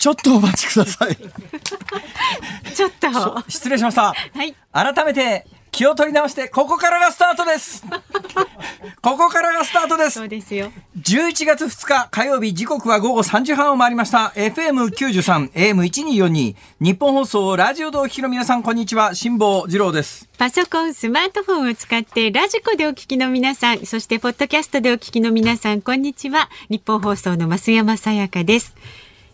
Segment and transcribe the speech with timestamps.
[0.00, 1.16] ちょっとお待ちください。
[2.74, 3.44] ちょっと。
[3.48, 4.14] 失礼しました。
[4.14, 4.56] はい。
[4.72, 7.84] 改めて気を取り直してここからがスタートです。
[9.02, 10.24] ここからがスタートですそ。
[10.24, 10.72] うですよ。
[10.98, 26.48] 11月2日火曜日時刻は午後3時半を回りました FM93 AM1242 日本放送ラジオでお聞きの皆さんこんにちは辛坊治郎ですパソコン、スマートフォンを使ってラジコでお聞きの皆さん、そしてポッドキャストでお聞きの皆さん、こんにちは。
[26.70, 28.74] 日本放送の増山さやかです。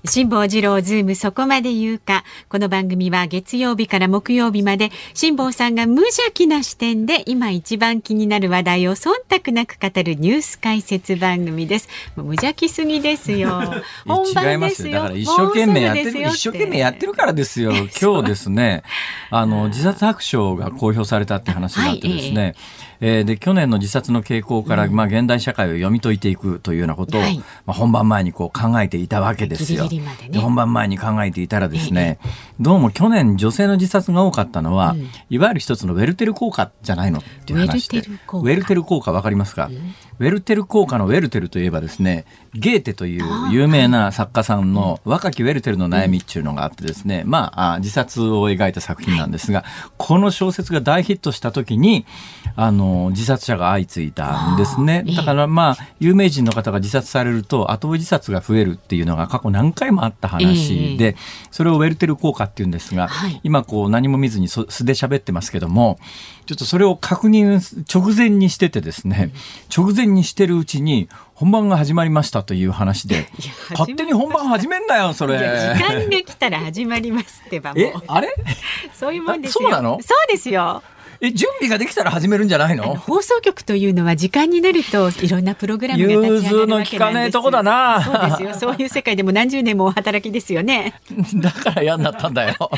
[0.08, 2.22] 辛坊治郎ズームそこまで言うか。
[2.48, 11.88] この番組は月曜日から木曜日まで辛坊さんが無邪気な視点で今一番気になる話題を忖度なく語るニュース解説番組です。
[12.14, 13.62] 無邪気すぎですよ。
[14.06, 14.94] 本番まですすよ。
[14.94, 18.84] よだから一生懸命やってる一生懸命やってるからですよ 今日ですね
[19.30, 27.38] あの自殺白書が公表されたって話があってですね、えーで去年の自殺の傾向から、まあ、現代社会を読み解いていくというようなことを、はい。
[27.38, 29.88] まあ、本番前にこう考えていたわけですよ。
[29.88, 32.18] で本番前に考えていたらですね、
[32.60, 34.96] どうも去年女性の自殺が多かったのは、
[35.30, 37.98] いわゆる一つのウェルテル効果じゃないのっていう話で。
[37.98, 38.48] ウェルテル効果。
[38.48, 39.70] ウェルテル効果わかりますか、
[40.18, 49.64] ウェルテル効果のウェルテルといえばですねゲーテという有名な作家さんの若きウェルテルの悩みっていうのがあってですね、まああ自殺を描いた作品なんですが、
[49.98, 52.06] この小説が大ヒットした時に
[52.54, 55.04] あの自殺者が相次いだんですね。
[55.16, 61.16] だからまあ有名人の方が自殺されると後追い自殺が増えるっていうのが過去何回もあった話で、
[61.50, 63.40] それをウェルテル効果っていうんですが、はい。
[63.44, 65.98] 今こう何も見ずにそ素で喋ってますけども
[66.46, 67.60] ちょっとそれを確認
[67.92, 69.30] 直前にしててですね、
[69.76, 73.28] 直前にしてるうちに本番が始まりましたという話で。
[73.72, 75.38] 勝手に本番始めんなよそれ。
[75.38, 77.82] 時間が来たら始まりますってばもう。
[77.82, 78.34] えあれ？
[78.94, 79.98] そういうもんですそうなの？
[80.02, 80.82] そうですよ。
[81.18, 82.86] え準備ができたら始めるんじゃないあの？
[82.88, 88.02] の放送局というのは時間になるといろんなプログラムが立ち上がるわけなんです融通の利かねえとこだな。
[88.04, 88.54] そうですよ。
[88.72, 91.00] そういう世界でも何十年もお働きですよね。
[91.36, 92.70] だから嫌になったんだよ。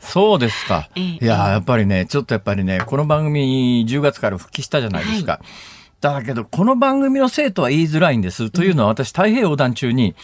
[0.00, 0.88] そうですか。
[0.96, 1.02] ええ。
[1.04, 5.40] いや、やっぱりね、ちょっとやっぱりね、この番組10月から復帰したじゃないですか。
[6.00, 8.50] だけど、この番組のせいとは言いづらいんです。
[8.50, 10.14] というのは私、太平洋横断中に、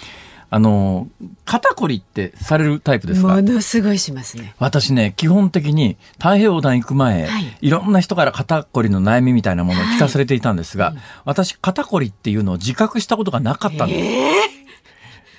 [0.50, 1.08] あの、
[1.44, 3.28] 肩こりってされるタイプですか？
[3.28, 14.63] ものすごいしますね私ね、基本的に太平洋横断行く前、はいい、ろんな人から肩こりの悩みみたいなものを聞かされていたんですが、私、肩こりっていうのを自覚したことがなかったんです。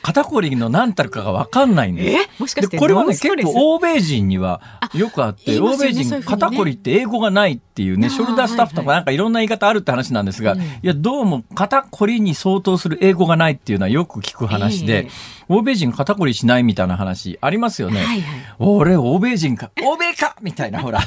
[0.05, 2.21] 肩こりの何たるかが分かんないんです。
[2.21, 2.29] え？
[2.37, 4.61] もしかしてでこれはね結構欧米人には
[4.93, 15.09] よくあって欧米人肩こりって英語がないっていうねショルダースタッフとかなんかいろんな言い方あるって話なんですが、いやどうも肩こりに相当する英語がないっていうのはよく聞く話で、ええ。
[15.49, 18.03] 欧米人肩こりしないみたいな話ありますよね。
[18.03, 18.39] はいはい。
[18.59, 20.99] 俺欧米人か欧米かみたいなほら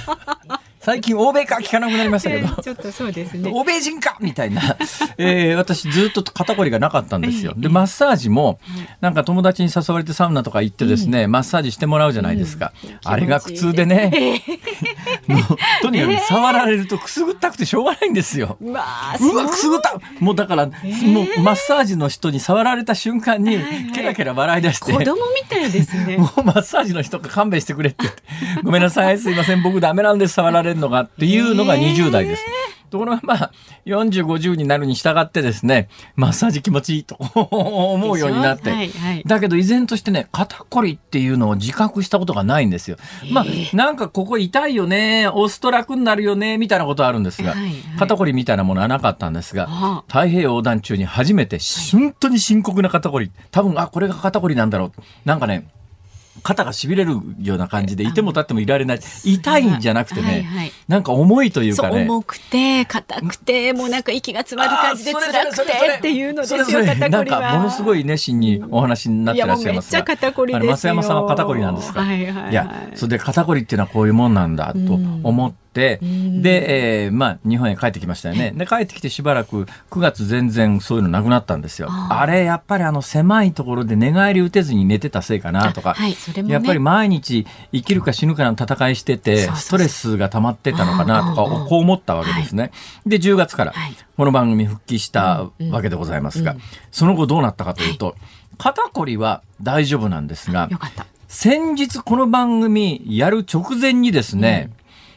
[0.88, 2.48] 最近欧米か聞かなくなりましたけど。
[2.62, 3.50] ちょっとそうですね。
[3.52, 4.62] 欧米人かみたいな、
[5.18, 7.52] えー私ずっと肩こりがなかったんですよ。
[7.58, 8.58] で、マッサージも、
[9.02, 12.72] なんか友達に誘われてサウナとか行ってですね、マッサージしてもらうじゃないですか。
[13.04, 14.40] あれが苦痛でね、
[15.28, 15.40] もう
[15.82, 18.56] とにかく触られるとくすぐったくてしょうがないんですよ。
[18.58, 20.00] うわくすぐった。
[20.20, 23.58] もうだから、もうマッサージの人に触られた瞬間に、
[23.94, 26.16] ケラケラ笑い出して、子供みたいですね。
[26.16, 28.04] もうマッサージの人が勘弁してくれって。
[28.04, 28.22] 言って、
[28.62, 32.44] ごめんなさい、すいません、僕ダメなんです、触られるのがっていうのが20代です。
[32.90, 33.50] ところがまあ、
[33.86, 38.70] 40、50になるに従ってですね、マッサージ気持ちいいと 思うようになって。
[38.70, 42.96] はいはいだけど依然としてね、肩こりっていうのを自覚したことがないんですよ。
[43.30, 51.58] まあ、なんかここ痛いよね、押すと楽になるよね、みたいなことはあるんですが、はいはい肩こりみたいなものはなかったんですが、あ太平洋横断中に初めて、
[51.92, 53.30] 本当に深刻な肩こり。
[53.50, 55.02] 多分、あ、これが肩こりなんだろう。
[55.24, 55.66] なんかね、
[56.42, 59.00] 肩が痺れるような感じで、いても立ってもいられない。
[59.24, 62.02] 痛いんじゃなくてね、はいはいなんか重いというかね。
[62.04, 65.62] 重くて硬くてもうなんか息が詰まる感じで辛くて
[65.98, 69.98] っていうのですよなんかものすごい熱心にお話になってらっしゃいますが。
[70.00, 72.00] うめっちゃ肩こりですよあの増山さんは肩こりなんですか？
[72.02, 74.78] はいはいはいや、それで肩こりっていうのはこういうもんなんだと
[75.22, 75.98] 思って、んで、
[77.04, 78.52] えーまあ日本へ帰ってきましたよね。
[78.56, 81.88] で、帰ってきてしばらく9月全然そういうのなくなったんですよ。
[81.90, 85.90] ああれ、やっぱりあの狭いところで寝返り打てずに寝てたせいかなとか。
[85.90, 86.52] あはいね。
[86.52, 92.70] やっぱり毎日生きるか死ぬかの戦いしてて、ストレスが溜まってたのかなとか、こう思ったわけですね。
[93.06, 93.94] で、10月からはい。
[94.16, 96.56] この番組復帰したわけでございますが、
[96.90, 98.16] その後どうなったかというと、
[98.58, 101.06] 肩こりは大丈夫なんですがよ、かった。
[101.28, 104.70] 先日この番組やる直前にですね、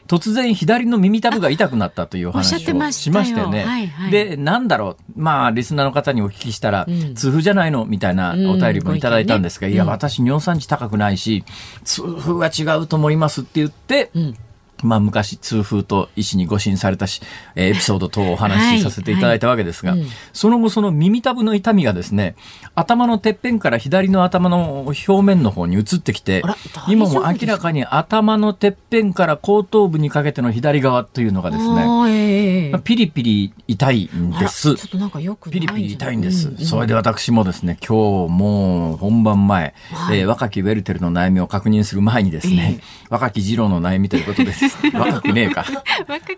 [0.06, 2.92] 突然左の耳たぶが痛くなったという話をしたま
[3.24, 3.50] したよ。
[3.50, 3.64] ね。
[3.64, 4.10] はいはい。
[4.10, 5.20] で、なんだろう。
[5.20, 7.14] まあ、リスナーの方にお聞きしたら、うん。
[7.14, 11.44] 痛風じゃないのみたいなお便りもいただいたんですが、いや、私尿酸値高くないし、
[11.84, 14.36] 痛風は違うと思いますって言って、うん
[14.82, 17.22] まあ、昔痛風と医師に誤診されたし、
[17.54, 22.36] えーエピソード等をお話しさせていただいたわけですが、はいはいうんその後その耳たぶの痛みがですね
[22.74, 26.42] 頭のてっぺんから左の頭の表面の方に移ってきて
[26.88, 34.74] 今も明らかに頭のてっぺんから後頭部にかけての左側というのがですね、ええまあピリピリ痛いんです。
[34.74, 36.48] ちょっとなんかよくピリピリ痛いんです。
[36.48, 40.20] ううそれで私もですね、今日もう本番前、はい。
[40.20, 42.80] えー若きウェルテルの悩みを確認する前にですね、
[43.10, 44.71] 若き二郎の悩みということです。
[44.92, 45.64] 若くねえか。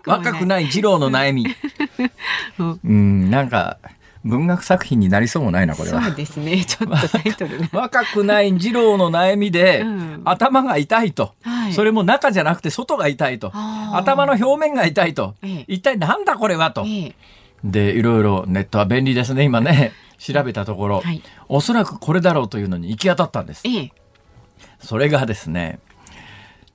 [0.05, 0.65] 若くない。
[0.65, 1.45] 二郎の悩み。
[2.59, 2.63] う。
[2.63, 3.77] んうん、なんか、
[4.25, 6.01] 文学作品になりそうもないな、これは。
[6.01, 6.63] そうですね。
[6.65, 7.67] ちょっとタイトルが。
[7.71, 10.21] 若くない二郎の悩みで、うん。
[10.25, 11.73] 頭が痛いと、はい。
[11.73, 13.51] それも中じゃなくて外が痛いと、
[13.93, 15.65] 頭の表面が痛いと、ええ。
[15.67, 16.83] 一体なんだこれはと。
[16.87, 17.15] ええ。
[17.63, 19.91] で、いろいろネットは便利ですね、今ね。
[20.17, 21.21] 調べたところ、はい。
[21.47, 23.61] おそらくこれだろうというのに行き当たったんです。
[23.65, 23.91] ええ。
[24.79, 25.79] それがですね、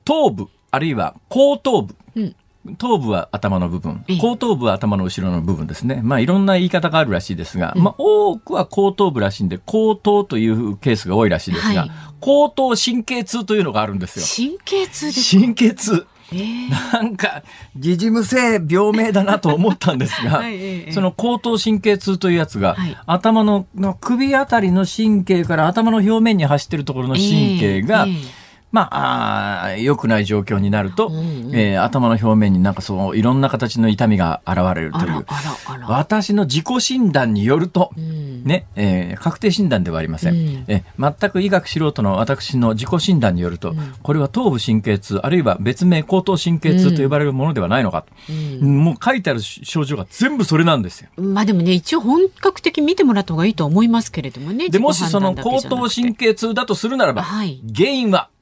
[0.04, 1.94] 頭部、あるいは後頭部。
[2.16, 2.36] うん。
[2.76, 4.04] 頭部は頭の部分。
[4.06, 6.00] ええ、後頭部は頭の後ろの部分ですね。
[6.02, 11.90] まあいろんな言い方があるらしいですが、まあ多くは後頭部らしいんで、後頭というケースが多いらしいですが、はい。
[12.20, 14.26] 後頭神経痛というのがあるんですよ。
[14.52, 15.40] 神経痛ですか？
[15.42, 16.06] 神経痛。
[16.32, 16.68] ええ。
[16.92, 17.42] なんか、
[17.76, 22.96] 時事無性病名だなと思ったんですが、 はいええその後頭神経痛というやつが、はい。
[23.06, 28.39] 頭のの首あたりの神経から頭の表面に走っているところの神経が、ええ
[28.72, 31.56] まあ、あー良くない状況になると、うんうん。
[31.56, 35.04] えー頭の表面になんかそう、いろんな形の痛みが現れるという。
[35.04, 35.24] あらあら
[35.66, 35.88] あら。
[35.88, 38.44] 私の自己診断によると、うん。
[38.44, 40.34] ね、えー確定診断ではありません。
[40.34, 40.64] うん。
[40.68, 43.94] えー全く医学素人の私の自己診断によると、ん。
[44.02, 48.04] これは頭部神経痛、あるいは別名後頭神経痛と呼ばれるものではないのか。
[48.28, 48.84] うん。
[48.84, 51.08] もう書いてある症状が全部それなんですよ。
[51.16, 57.60] まあでもね一応本格的に見てもらった方がいいと思いますけれどもねで、もしその後頭神経痛だとするならば、はい。
[57.74, 58.28] 原因は？
[58.32, 58.39] うん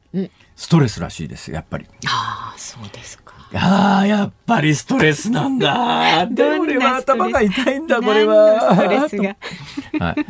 [0.56, 1.86] ストレスらしいです、やっぱり。
[2.06, 6.26] ああそうですかああ、やっぱりストレスなんだ。
[6.26, 8.52] で、俺はストレス頭が痛いんだ、これ何は。
[8.52, 9.36] のストレスが
[10.06, 10.26] はい。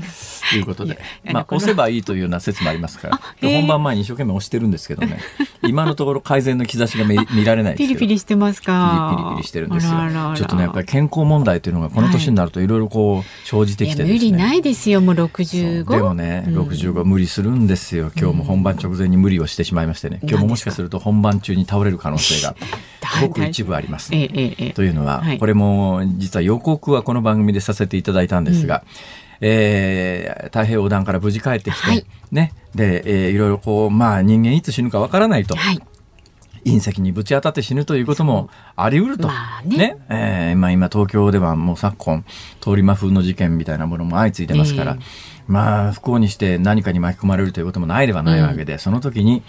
[0.50, 0.98] ということで
[1.32, 5.18] まあ、押せばいいというような説もありますから、本番前に一生懸命押してるんですけどね、
[5.62, 7.88] 今のところ改善の兆しが見見られないですけど。
[7.88, 9.92] ピリピリしてますかピリピリしてるんですよ
[10.36, 14.12] ちょっとね、やっぱり健康問題というのがこの年になるといろいろこう、生じてきてですね。
[14.12, 18.10] 無理ないですよもう65でもね、うん65無理するんですよ。
[18.16, 20.20] 今日も本番直前に無理をしてしまいましてね。
[20.22, 22.54] 今日ももしかすると本番中に倒れる可能性が
[23.20, 24.10] ごく一部あります。
[24.10, 25.38] というのは、はい。
[25.38, 28.84] これも実は予告はこの番組でさせていただいたんですが、
[29.40, 32.04] えー太平洋横断から無事帰ってきて、はい。
[32.32, 35.56] ね、で、えーいろいろこう、まあ人間いつ死ぬかわからないと。
[35.56, 35.80] はい。
[36.64, 39.28] 隕石にぶち当たって死ぬということもあり得ると。
[39.28, 39.96] まあね。
[40.08, 42.24] えーまあ今東京ではもう昨今、
[42.60, 45.04] 通り魔風の事件みたいなものも相次いでますから、え
[45.46, 49.42] まあ不幸にして何かに巻き込まれるということもないではないわけで、その時に、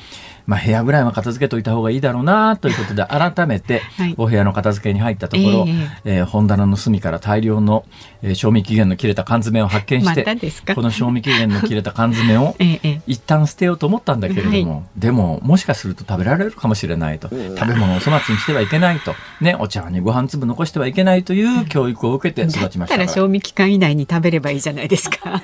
[0.49, 4.15] まあ部屋ぐらいは片付けといた方がいいだろうなということで改めてはい。
[4.17, 5.65] お部屋の片付けに入ったところ、
[6.05, 7.85] ええー本棚の隅から大量の、
[8.23, 10.73] えー賞味期限の切れた缶詰を発見してまたですか？
[10.73, 13.01] この賞味期限の切れた缶詰を ええええ。
[13.05, 17.29] 一旦捨てようと思ったんだけれども、でももしかすると食べられるかもしれないと。
[17.29, 25.43] 食べ物を粗末にしてはいけないと、ね、お茶碗にご飯粒残してはいけないという教育を受けて育ちましたから賞味期間以内に食べればいいじゃないですか。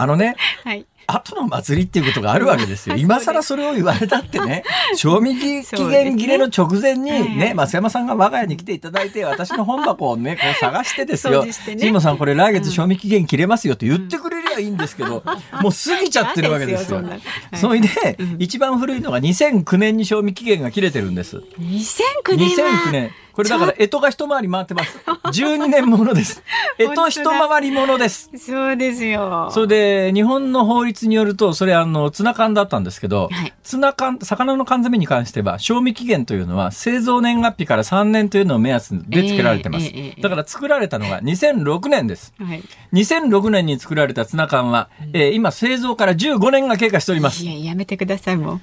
[0.00, 2.96] あのねはい後の祭りっていうことがあるわけですよ。
[3.00, 4.62] 今更それを言われたってね、
[4.94, 11.74] 賞味期限切れの直前にはいはいね、増山さんが我が家に来ていただいて、私の本箱をね、こう探してですよ掃除して。
[11.74, 15.22] ねさんこれ来月賞味期限切れますよって言ってくれりゃいいんですけど、
[15.62, 17.08] もう過ぎちゃってるわけですよそん。
[17.08, 17.16] な
[17.54, 17.88] それで、
[18.38, 21.36] 一番古いのが2009年に賞味期限が切れてるんです。
[21.58, 23.10] 2009年は2009年。
[23.38, 24.98] これだから、干支が一回り回ってます。
[25.06, 26.42] 12年ものです。
[26.76, 28.32] 干支一回りものです。
[28.36, 39.86] そうですよそれで、日本の法律によると、それあの、ツナ缶だったんですけど、はいツナ缶、魚の缶詰に関しては、賞味期限というのは、製造年月日から3年というのを目安で付けられてます。
[39.86, 42.32] ええええだから作られたのが2006年です。
[42.38, 42.62] はい
[42.94, 47.46] 2006年に作られたツナ缶は、えー今製造から15年が経過しておりますい。
[47.64, 48.60] ややめてくださいもう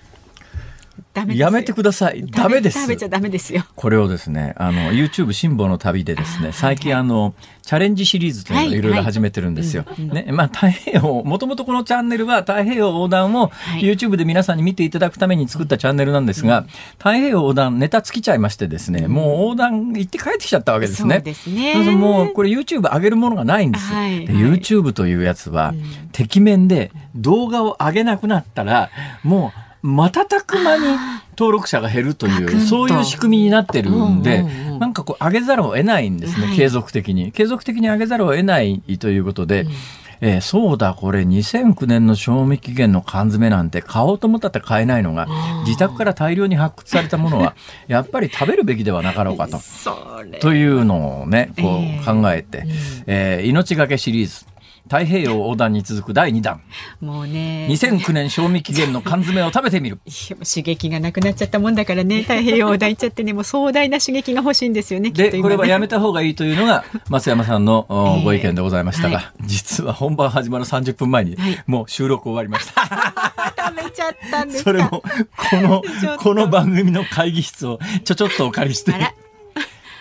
[1.33, 2.25] やめてください。
[2.25, 2.81] ダメです。
[2.81, 3.65] 食べちゃダメですよ。
[3.75, 9.85] これをですね、あの、YouTube 辛抱の旅でですね、最近あの、チャレンジシリーズというのをいろいろ始めてるんですよ。
[9.97, 13.81] ね、まあ太平洋、もともとこのチャンネルは太平洋横断をい。
[13.81, 16.65] YouTube で皆さんに見ていただくために作ったチャンネルなんですが、
[16.97, 21.15] 太平洋横断ネタ尽きちゃいましてですね、もう横断行って帰ってきちゃったわけですね。
[21.15, 21.95] そうですね。
[21.95, 23.95] もうこれ YouTube 上げるものがないんですよ。
[23.95, 24.25] ではいはい。
[24.27, 25.73] YouTube というやつは、
[26.11, 28.89] 敵面で動画を上げなくなったら、
[29.23, 30.83] もう瞬く間に
[31.37, 34.79] 登録者が減るという、そういう仕組みになってるんで、うんうんうん。
[34.79, 36.55] なんかこう上げざるを得ないんですね、はい。
[36.55, 37.31] 継続的に。
[37.31, 39.67] 継続的に上げざるを得ないということで、
[40.21, 45.27] えー、そうだ、これ2009年の賞味期限の缶詰なんて買おうと思ったって買えないのが、
[45.65, 47.55] 自宅から大量に発掘されたものは、
[47.87, 49.59] やっぱり食べるべきではなかろうかと。
[50.39, 52.63] というのをね、こう考えて、
[53.07, 54.45] えー、えー、命がけシリーズ。
[54.87, 56.61] 太平洋横断に続く第2弾。
[57.01, 57.67] もうね。
[57.69, 59.99] 2009年賞味期限の缶詰を食べてみる。
[60.45, 65.09] 刺激がなくなっちゃったもんだからね、太平洋横断行っちゃってね、もう壮大な刺激が欲しいんですよね。
[65.09, 67.87] で、ね、これはやめた方がいいというのが、 増山さんの
[68.23, 72.85] ご意見でございましたが、えーはい、実は本番始まる30分前に、もう収録終わりました。
[73.67, 75.03] 食べちゃったんですそれも、こ
[75.55, 75.83] の、
[76.19, 78.93] この番組の会議室をちょちょっとお借りして。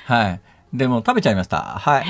[0.06, 0.40] はい。
[0.74, 1.58] でも食べちゃいました。
[1.62, 2.04] はい。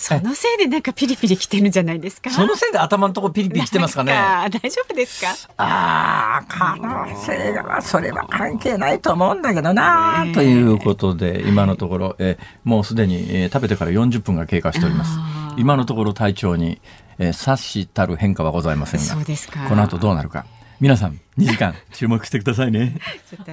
[0.00, 2.30] そのせいでなんかピリピリきてるんじゃないですか？
[2.30, 4.12] そのせいで頭のところピリピリきてますかね？
[4.12, 5.28] か大丈夫ですか？
[5.58, 15.18] ああ、可能性はそれは関係ないと思うんだけどな、ということで今のところ、えもうすでに、えー、食べてから40分が経過しております。
[15.58, 16.80] 今のところ体調に、
[17.18, 20.46] えー、察したる変化はございませんが、そうですかこの後どうなるか。
[20.80, 22.98] 皆さん2時間注目してくださいね。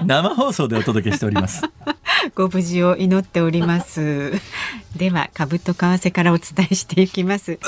[0.06, 1.62] 生放送でお届けしております。
[2.36, 4.32] ご無事を祈っております。
[4.96, 7.60] では株と為替からお伝えしていきます。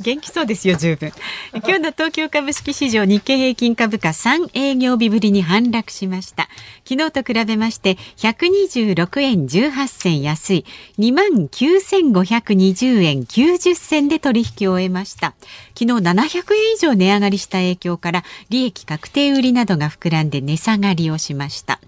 [0.00, 1.12] 元気そうですよ十分
[1.54, 6.48] 今日の東京株式市場日経平均株価3営業日ぶりに反落しました
[6.86, 10.64] 昨日と比べまして126円18銭安い
[10.98, 15.34] 2万9520円90銭で取引を終えました
[15.78, 21.78] 昨日700円以上値上がりした影響から利益確定売りなどが膨らんで値下がりをしました。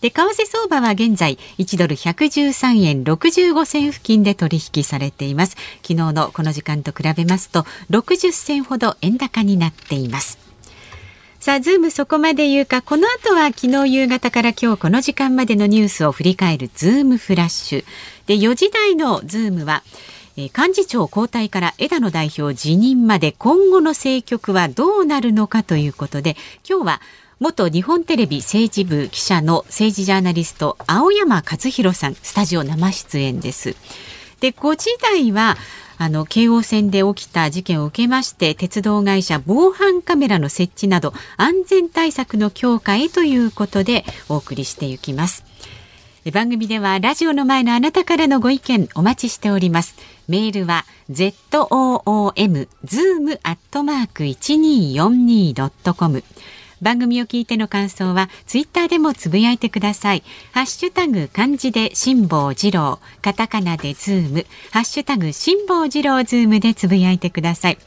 [0.00, 5.56] で為替相場は現在1ドル113円65銭付近で取引されています。
[5.82, 10.38] 昨日のこの時間と比べますと60銭ほど円高になっています。
[11.38, 17.84] さあ、ズームそこまで言うか、この後は昨日夕方から今日この時間までのニュースを振り返るズームフラッシュ。
[18.26, 19.84] で、4時台のズームは、
[20.36, 26.36] 幹事長交代から枝野代表辞任まで今後の政局はどうなるのかということで、
[26.68, 27.00] 今日は
[27.40, 33.76] 元日本テレビ政治部記者の政治ジャーナリスト青山勝弘さんスタジオ生出演です。
[34.40, 35.56] で5時台は
[35.98, 45.45] あの京王線で起きた事件を受けまして鉄道会社防犯カメラの設置など安全対策の強化へということでお送りしていきます。
[46.32, 49.94] 番組ではラジオの前のあなたからのご意見お待ちしております。
[50.28, 56.24] メールは zoom zoom アットマーク 1242.com
[56.82, 60.22] 番組を聞いての感想はツイッターでもつぶやいてください。
[60.52, 62.98] ハッシュタグ漢字で辛坊治郎。
[63.22, 64.46] カタカナでズーム。
[64.72, 67.78] ハッシュタグ辛坊治郎ズームでつぶやいてください。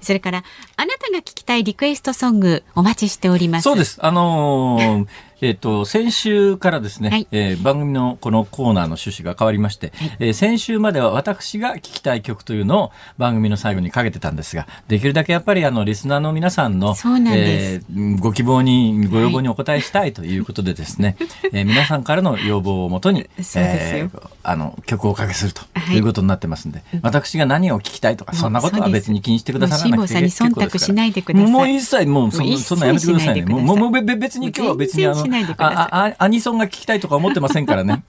[0.00, 0.44] それから
[0.76, 3.64] あなたが聞きたいリクエストソングお待ちしております。
[3.64, 3.98] そうです。
[4.00, 5.06] あのー
[5.40, 16.96] えっ、ー、と、先週からですね、はい、えー、番組のこのコーナーの趣旨が変わりまして、はい、えー、先週までは私が聞きたい曲というのを番組の最後にかけてたんですが、できるだけやっぱりあの、リスナーの皆さんの、
[17.32, 25.98] えー、ご希望に、ご要望にお答えしたいということでですね、はい、えー、皆さんからの要望をもとに、えー、あの、曲をおかけするとい。
[26.00, 30.86] うことになってますんで、私が何を聞きたいとか、そんなことは別に気にしてくださらなくて結構です
[31.22, 31.48] から。
[31.48, 33.42] もう一切もうそ、そんなやめてくださいね。
[33.44, 35.27] もう、もう別に今日は別にあの、
[35.58, 38.02] あアニソンが聞きたいとか思ってませんからね。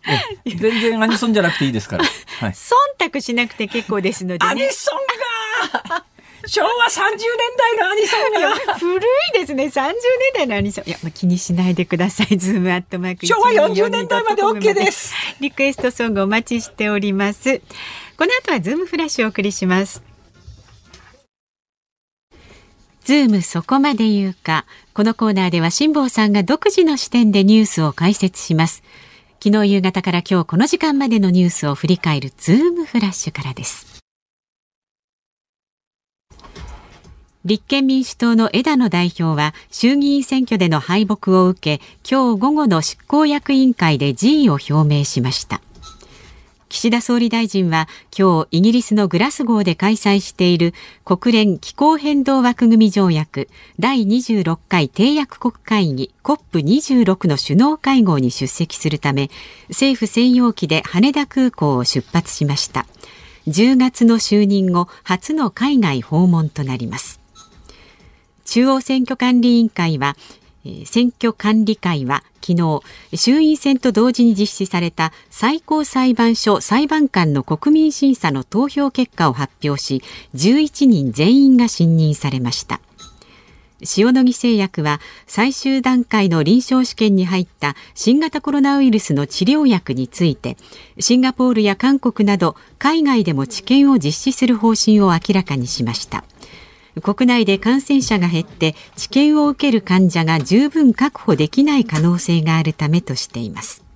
[0.44, 2.04] 全然アニソンじゃなくていいですから。
[2.04, 6.04] はい、忖度しなくて結構ですので、ね、アニソンが
[6.46, 7.18] 昭和30年
[7.58, 9.00] 代のアニソンが 古い
[9.34, 9.64] ですね。
[9.64, 9.94] 30年
[10.34, 10.88] 代のアニソン。
[10.88, 12.36] いや、まあ、気にしないでください。
[12.36, 13.26] ズームアットマーク。
[13.26, 15.14] 昭和40年代まで OK です。
[15.40, 17.60] リクエストソングお待ちしております。
[18.16, 20.15] この後はズームフラッシュをお送りします
[23.06, 24.64] ズームそこまで言うか。
[24.92, 28.82] このコーナーでは辛坊さんが独自の視点でニュースを解説します。
[29.40, 34.02] 昨日夕方から今日この時間までのニュースを振り返るズームフラッシュからです。
[37.44, 45.60] 立憲民主党の枝野代表は衆議院選挙での敗北を受け、今日午後の執行役員会で辞意を表明しました。
[46.68, 59.30] 岸田総理大臣は今日イギリスのグラスゴーで開催している国連気候変動枠組条約第26回締約国会議 COP26 の首脳会合に出席するため
[59.68, 62.86] 政府専用機で羽田空港を出発しました。
[63.46, 67.20] 10月の就任後初の海外訪問となります。
[68.44, 70.16] 中央選挙管理委員会は
[70.84, 72.82] 選挙管理会は昨日
[73.14, 80.02] 衆院選と同時に実施された最高裁判所裁判官の国民審査の投票結果を発表し
[80.34, 82.80] 11人全員が信任されました。
[83.96, 90.56] 塩野義製薬は最終段階の臨床試験に入った新型コロナウイルスの治療薬について
[90.98, 96.24] シンガポールや韓国など海外でも治験を実施する方針を明らかにしました。
[97.02, 103.86] 国内で感染者が減って治験を受ける患者が十分確保できない可能性があるためとしています。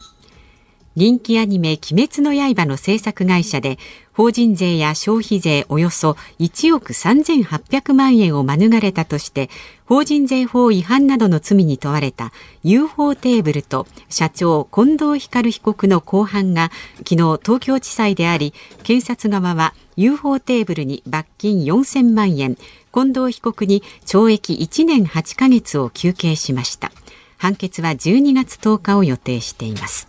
[0.96, 3.78] 人気アニメ鬼滅の刃の制作会社で
[4.12, 9.48] 法人税や消費税およそ1億3800万円を免れたとして
[9.86, 12.32] 法人税法違反などの罪に問われた
[12.64, 18.52] UFO テーブルと社長近藤光被告の公判が昨日東京地裁であり
[18.82, 22.56] 検察側は UFO テーブルに罰金4000万円
[22.92, 26.92] 近藤被告に懲役1年8ヶ月を求刑しました。
[27.38, 30.08] 判決は12月10日を予定しています。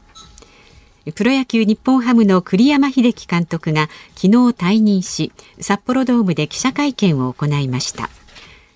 [1.16, 8.10] プロ野球日本ハムの栗山英樹監督が昨日退任し札幌ドームで記者会見を行いました。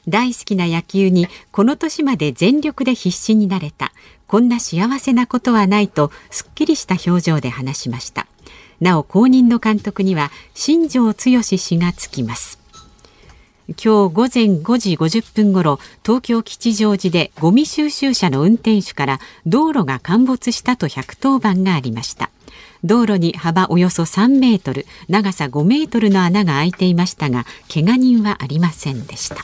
[0.08, 3.92] 大好きな野球にこの年まで全力で必死になれた。
[4.28, 8.28] こんな幸せなことはないとすっきりした表情で話しました。
[8.80, 12.65] なお後任の監督には新庄剛志氏がつきます。
[13.68, 22.30] 今日午前5時50分ごろ東京吉祥寺でゴミ収集車の運転手から道路が陥没したと110番がありました。
[22.84, 29.38] 道路に幅およそ3メートル長さ5メートルの穴が開いていましたが怪我人はありませんでした。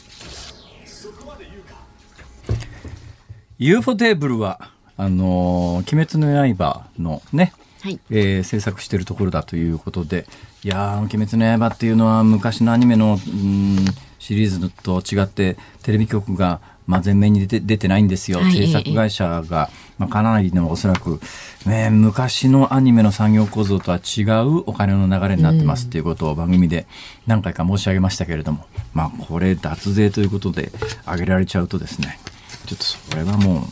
[3.57, 7.99] UFO テーブルはあのー、鬼滅の刃のね、はい。
[8.11, 10.27] えー、制作しているところだということで
[10.63, 13.77] いやー「鬼滅の刃」っていうのは昔のアニメのうん
[14.21, 21.19] シリーズと違ってテレビ局がまあ前面に出て出てないんですよ、はい、制作会社が、まあ、かなりのおそらく、
[21.65, 26.85] ね、昔のアニメの産業構造とは違うお金の流れになってますっていうことを番組で
[27.25, 30.71] 何回か申し上げましたけれども、まあ、これ脱税ということで
[31.05, 32.19] 挙げられちゃうとですね
[32.67, 33.63] ちょっとそれはもう。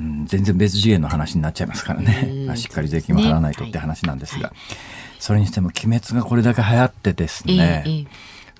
[0.00, 4.44] うん、全然別次元の話になっちゃいますからね、しっかり税金も払わないとって話なんですが、ね。
[4.44, 4.54] はい、
[5.18, 8.06] それにしても「鬼滅」がこれだけ流行ってですね、えーえー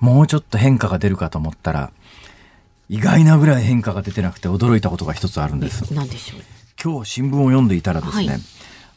[0.03, 1.91] もうちょっと変化が出るかと思ったら、
[2.89, 5.93] 意外なぐらい変化が出てなくて驚いたことが一つあるんです。
[5.93, 6.41] 何でしょう？
[6.83, 8.39] 今日新聞を読んでいたらですね、はい、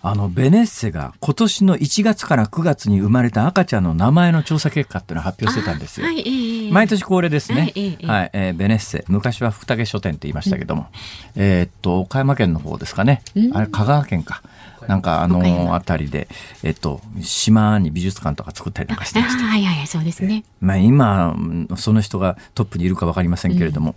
[0.03, 6.07] あの、ベネッセが今年の1月から9月に生まれた赤ちゃんの名前の調査結果っていうのを発表してたんですよ。
[6.09, 7.61] はい、毎年恒例ですね。
[7.61, 9.05] はい、はい、えー、ベネッセ。
[9.07, 10.89] 昔は福武書店って言いましたけども、
[11.37, 13.23] うん、えー、っと、岡山県の方ですかね。
[13.53, 14.43] あれ、香川県か。
[14.89, 15.41] なんかあの
[15.73, 16.29] 辺りで、
[16.63, 19.45] えっと、島に美術館とか作ったりなんかしてました。
[19.47, 20.45] はいはい、そうですね。
[20.61, 21.37] まあ今、
[21.77, 23.95] その人がトップにいるかわかりませんけれども、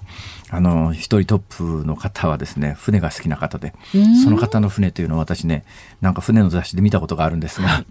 [0.51, 3.73] うん、あの、一人トップの方はですね、船が好きな方で、
[4.23, 5.63] その方の船というのを私ね、
[6.01, 7.83] なんか船の雑誌で見たことがあるんですが、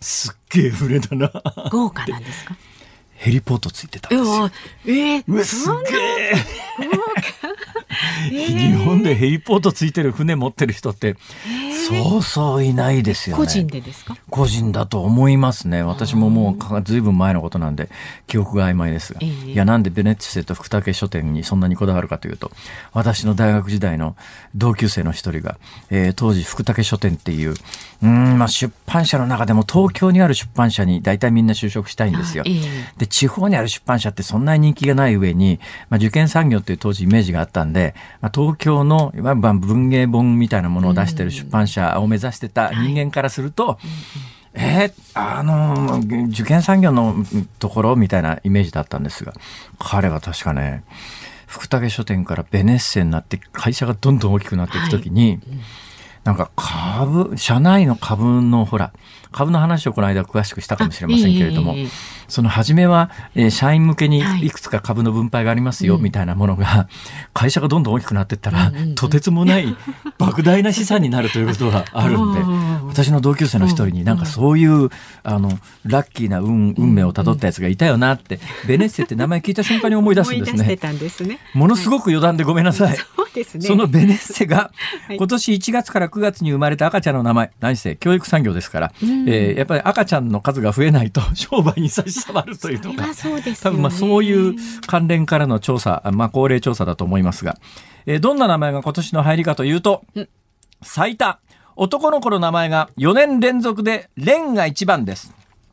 [0.00, 1.30] すっげえ船だな。
[1.70, 2.56] 豪華なんですか？
[3.16, 4.50] ヘリポートついてたんですよ。
[4.86, 5.96] えー、すげ
[6.32, 6.32] え。
[8.30, 11.16] 日本でヘリポートついてる船持ってる人って、
[11.88, 13.42] そうそういないですよね。
[13.44, 14.16] 個人でですか？
[14.30, 15.82] 個人だと思いますね。
[15.82, 17.88] 私ももうずいぶん前のことなんで、
[18.28, 19.20] 記憶が曖昧ですが。
[19.20, 22.52] いや、なんでベネッセと福武書店にそんなにこだわるかというと、
[22.92, 24.14] 私の大学時代の
[24.54, 25.58] 同級生の一人が、
[25.90, 27.54] えー、当時福武書店っていう、
[28.02, 32.44] うん、まあ出版社の中でも東京にある出版社に大体みんな就職したいんですよ。
[32.98, 37.79] で、地方にある出版社ってそんなに人気がない上に、まあ受験産業っていう当時イメージがあったんで、
[38.20, 43.78] まあ、東京のいわば文芸本みたいなものを出してる出版社を目指してた人間からすると、
[44.54, 47.14] えー、あの受験産業の
[47.58, 49.32] ところみたいなイメージだったんですが
[49.78, 50.84] 彼は確かね
[51.46, 55.40] 福武書店からベネッセになって会社がどんどん大きくなっていく時に、はい、
[56.24, 58.92] なんか株社内の株のほら
[59.32, 61.74] 株の話をこの間詳しくしたかもしれませんけれども、
[62.28, 64.50] その初めは、えー、社員向けにい。
[64.50, 66.88] くつか株の分配がありますよ、みたいなものが、
[67.32, 69.76] 会社がどんどん大きくなっていったら、とてつもない
[70.18, 72.40] 莫大な資産になるということが あるんで、
[72.88, 74.90] 私の同級生の一人になんかそういう、
[75.22, 80.76] あの、ラッキーな運運命をたどったやつがいたよなって、ベネッセって名前聞いた瞬間に思い出すんですね。
[81.08, 81.38] すね。
[81.54, 82.96] ものすごく余談でごめんなさい。
[82.96, 83.68] そ。
[83.68, 84.72] そのベネッセが、
[85.08, 93.04] 今年1月から9月に生まれた赤ちゃんの名前、何せ教育産業ですから、うんえー、やっぱり赤ちゃんの数が増えないと 商売に差し障るというのが、
[93.62, 94.54] 多分まあそういう
[94.86, 97.58] 関連からの調査、 まあ高齢調査だと思いますが、
[98.06, 100.02] えー、どんな名前が今年の入りかというと、
[100.82, 101.38] 最多、
[101.76, 105.32] 男の子の名前が4年連続で蓮が一番です。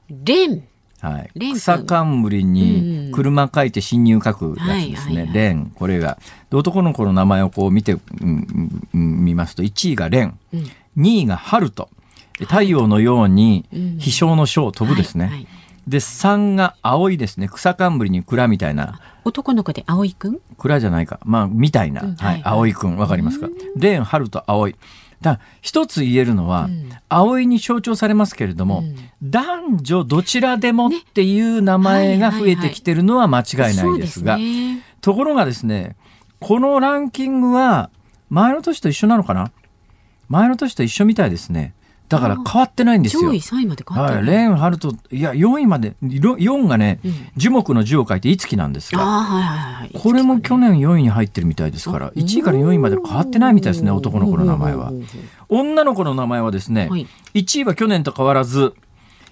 [0.09, 0.61] 蓮
[0.99, 5.25] はい、草冠に車書いて侵入書くやつですね。
[5.27, 6.17] 蓮、これが。
[6.51, 10.59] 男の子の名前をこう見て、うんうん、見ますと、1位が蓮、うん、
[10.97, 11.89] 2位が春と、
[12.39, 13.65] 太陽のように
[13.99, 15.25] 飛翔の章飛ぶですね。
[15.25, 15.47] はいはい。
[15.87, 17.47] で3が葵ですね。
[17.47, 18.99] 草冠に蔵みたいな。
[19.23, 20.39] 男の子で葵くん？
[20.57, 21.19] 蔵じゃないか。
[21.23, 22.15] まあみたいな、うん。
[22.15, 22.33] はい。
[22.33, 23.47] はい葵くんわかりますか？
[23.75, 24.75] 蓮春と葵
[25.21, 26.89] だ一つ言えるのは、うん。
[27.07, 28.83] 葵に象徴されますけれども、
[29.23, 34.37] 男女どちらでもっていう名前が増えてきてるのは間違いないですが、
[34.99, 35.95] ところがですね
[36.41, 37.89] このランキングは
[38.29, 39.53] 前の年と一緒なのかな？
[40.27, 41.73] 前の年と一緒みたいですね
[42.09, 43.23] だから変わってないんですよ。
[43.23, 47.13] 上位3位まで変わってはい、る、レン・ハルトいや4位まで4がね、うん。
[47.35, 49.43] 樹木の樹を書いていつきなんですがはいはい
[49.83, 49.91] はい。
[49.93, 54.91] これも去年4位に入ってるみたいですから1位から4位まで変わってないみたいですね男の子の名前は。
[55.49, 57.07] 女の子の名前はですね、はい。
[57.33, 58.73] 1位は去年と変わらず、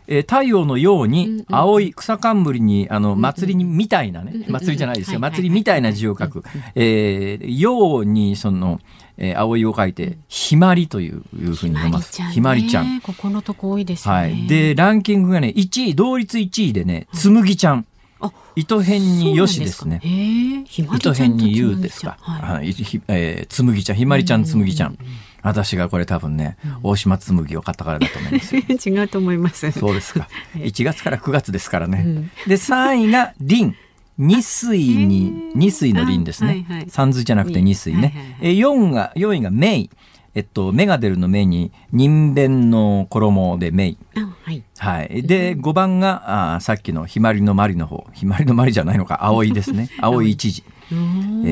[0.07, 1.45] えー太陽のよううんにうん。
[1.49, 5.19] 青い草冠にあのん祭りにみたいなね祭りじゃないですよ。
[5.19, 6.43] はいはい祭りみたいな字を書く。
[6.75, 8.79] えーようにその
[9.17, 13.01] えー青いを書いてひまりといういうふうに読みますひまりちゃん。
[13.01, 14.19] ここのとこ多いですよね。
[14.19, 17.85] はい、でランキングがね1位同率1位でねつむぎちゃん
[18.21, 22.17] あ糸辺によしですねそうなんへえ、ひまりちゃ糸辺んとに言うですか。
[22.19, 22.67] はい。
[23.07, 24.97] えーつむぎちゃん、ひまりちゃんつむぎちゃん。
[25.41, 28.63] 私がこれ多分ね、大島つむぎを買ったからだと思いますよ。
[28.99, 29.71] 違うと思います。
[29.71, 30.27] そうですか。
[30.55, 32.03] 1月から9月ですからね。
[32.05, 33.75] うんで、3位が林。
[34.17, 36.65] 二水に、二水の林ですね。
[36.67, 37.99] あはいはい三水じゃなくて二水ね。
[37.99, 39.89] はいはいはいえ4が、4位が芽
[40.35, 44.63] えっと、芽が出るの芽に、人弁の衣で芽あはい。
[44.77, 45.23] はい。
[45.23, 48.05] で、5番が、あーさっきのひまりのまりの方。
[48.13, 49.89] ひまりのまりじゃないのか、葵ですね。
[50.01, 50.63] 葵一時。
[50.91, 50.95] えー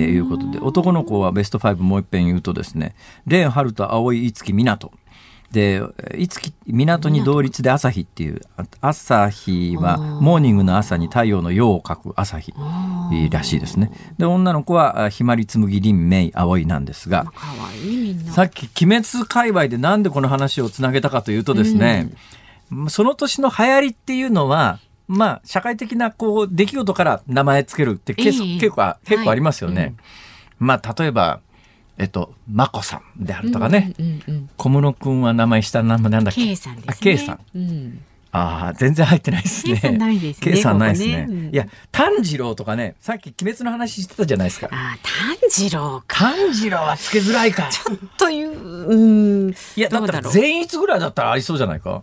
[0.10, 2.94] いうことで男の子はベスト5もう一遍言うとですね
[3.26, 4.92] 蓮春と葵五木湊
[5.54, 5.84] で
[6.18, 12.54] 五木港に同率で朝日っていうあ朝日はモーニングの朝に太陽の陽を書く朝日
[13.30, 13.92] らしいですね。
[14.18, 17.32] で女の子はあひまり紬凛明葵なんですが。
[18.32, 22.10] さっき鬼滅界隈でなんでこの話をつなげたかというとですね、
[22.90, 28.40] その年の流行りっていうのはまあ社会的なこう出来事から名前つけるって結,、
[28.72, 29.82] 構あ結構ありますよね。
[29.82, 29.96] はい。
[30.58, 31.42] まあ例えば
[31.98, 34.50] えっと眞子さんであるとかね、うんうんうん。
[34.58, 36.90] 小室君は名前下の名前なんだっけ？K さんですね。
[36.90, 37.40] あ K さん。
[37.56, 38.02] うん。
[38.36, 39.76] ああ全然入ってないですね。
[39.76, 41.22] K さんないですね K さんないですね。
[41.22, 44.70] ここねうんいや炭治郎とかねさっき鬼滅の話してたじゃないですか。
[44.72, 46.34] あー炭治郎か。
[46.34, 47.70] 炭治郎はつけづらいか。
[48.18, 49.52] という、うん。
[49.52, 52.02] いやだったら善逸ぐらいだったらありそうじゃないか。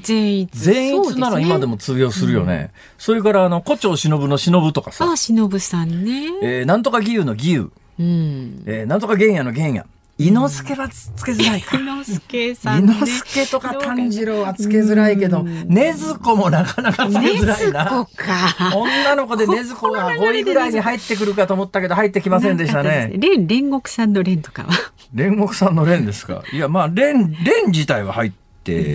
[0.00, 0.58] 善逸。
[0.58, 1.72] 善逸なら今でも。
[1.72, 2.70] も通用するよね。
[2.96, 6.30] それからあの胡蝶忍の忍とかさ、あ、忍さんね。
[6.42, 8.62] えーなんとか義勇の義勇、うん。
[8.66, 9.86] えーなんとか玄也の玄也。
[10.18, 11.76] 伊之助はつけづらいか。
[11.76, 12.94] 伊之助さ伊んね。
[12.94, 17.84] 之助とか炭治郎はつけづらいけど、禰豆子もなかなかつけづらいな。
[17.84, 18.72] ねずこか。
[18.74, 23.10] 女の子で禰豆子が5位ぐらいに入ってくるかと思ったけど入ってきませんでしたね。
[23.12, 24.68] 蓮、煉獄さんの蓮とかは。
[25.14, 26.42] 煉獄さんの蓮ですか？
[26.50, 28.36] いやまあ蓮蓮自体は入って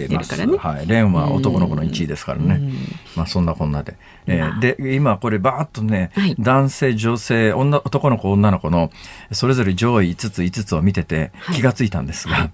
[0.09, 0.35] ます。
[0.35, 0.85] 入ってるはい。
[0.85, 2.59] 蓮は男の子の1位ですからね。
[3.15, 3.97] まあそんなこんなで。
[4.27, 8.91] えーまあで今これバーッとね、はい男性女性女男の子女の子の
[9.31, 12.51] それぞれ上位5つ5つを見ててはい気がついたんですが、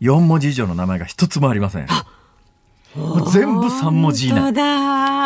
[0.00, 1.86] 4文字以上の名前が一つもありません。
[2.98, 4.52] もう全部3文字以内。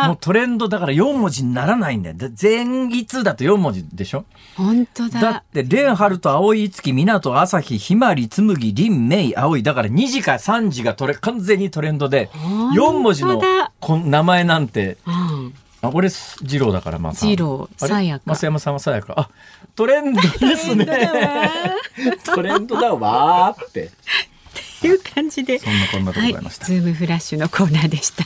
[0.07, 2.15] もうトレンドだから4文字にならないんだよ。
[2.17, 4.25] で全逸だと4文字でしょ？
[4.55, 5.19] 本当だ。
[5.21, 9.63] だって、蓮春と葵月、港、朝日、ひまり、紬、林、明、葵。
[9.63, 13.41] だから2時か3時がトレ完全にトレンドで、本当だ4文字の
[13.79, 15.53] こん名前なんて、うん。
[15.81, 16.09] あ俺、
[16.41, 17.25] 二郎だからまた。
[17.25, 19.13] 二郎さやか増山さんはさやか。
[19.17, 19.29] あ、
[19.75, 20.85] トレンドですね。
[22.25, 23.91] トレンドだわ ーって。
[24.77, 25.59] っていう感じで。
[25.59, 26.65] そんなこんなでごはいざいました。
[26.65, 28.23] ズームフラッシュのコーナーでした。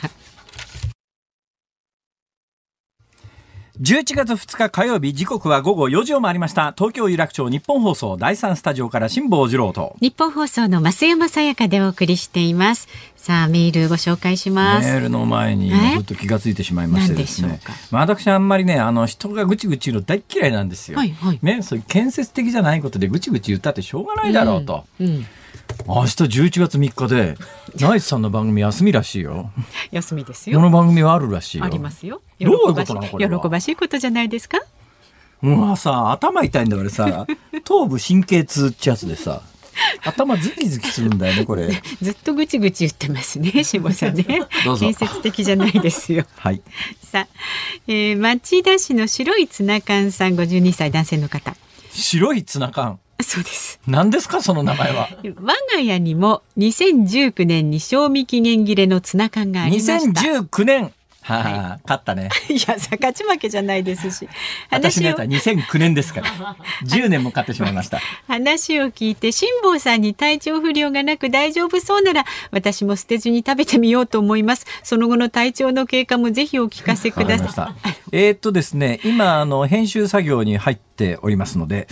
[3.80, 6.74] 11月2日火曜日、時刻は午後4時を回りました。
[6.76, 9.96] 東京有楽町日本放送第3スタジオから辛坊治郎と。
[10.02, 12.88] 日本放送の増山さやかでお送りしています。
[13.16, 14.88] さあ、メールご紹介します。
[14.92, 15.98] メールの前にえ？
[15.98, 17.60] ふっと気がついてしまいましてですね。
[17.92, 20.98] まあ私あんまりね、あの人がぐちぐち言うの大っ嫌いなんですよ。
[20.98, 24.86] はいはいね、そういう建設的じゃないことでぐちぐち言ったってしょうがないだろうと。
[25.00, 25.24] うん。
[25.86, 27.38] 明日11月3日で、
[27.80, 29.52] ナイツさんの番組休みらしいよ。
[29.92, 30.60] 休みですこよ。
[30.62, 31.66] の番組はあるらしいよ。
[31.66, 32.22] ありますよ。
[32.40, 34.60] どういうことなのこれは喜ばしいことじゃないですか？
[35.42, 37.28] もうさ、頭痛いんだからさ、
[37.64, 39.42] 頭部神経痛ってやつでさ、
[40.04, 41.70] 頭ズキズキするんだよね、これ。
[42.02, 44.24] ずっとぐちぐち言ってますね、しぼさんね
[44.80, 46.26] 建設的じゃないですよ。
[46.38, 46.62] はい。
[47.04, 47.28] さあ、
[47.88, 51.56] えー、町田市の白いツナ缶さん52歳男性の方。
[51.92, 53.00] 白いツナ缶。
[53.28, 53.82] そうです。
[53.86, 55.10] 何ですか、その名前は？
[55.42, 60.22] 我が家にも2019年に賞味期限切れのツナ缶がありました。
[60.22, 60.94] 2019年。
[61.24, 62.30] はあ、勝ったね。
[62.48, 64.30] いや、勝ち負けじゃないですし。
[64.72, 66.56] 私のやつは2009年ですから。
[66.86, 68.00] 10年も勝ってしまいました。
[68.28, 81.88] 話を聞いて辛坊さんに体調不良がなく大丈夫そうなら私も捨てずに食べてみようと思いますその後の体調の経過もぜひお聞かせくださいえー、っとですね今あの編集作業に入っておりますので、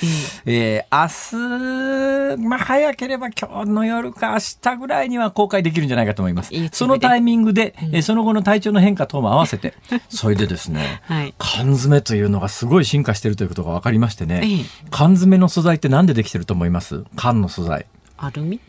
[0.46, 6.52] えー、明日、まあ、早ければ今日の夜か明日ぐらいには公開できるんじゃないかと思います。
[6.74, 9.76] そのタイミングで、うん、その後の体調の変化等も合わせて
[10.10, 17.04] それでですね、はい、缶詰というのがすごい進化しているということが分かりましてね、えー、缶詰の素材って何でできてると思います？
[17.16, 17.86] 缶の素材。
[18.18, 18.60] アルミ？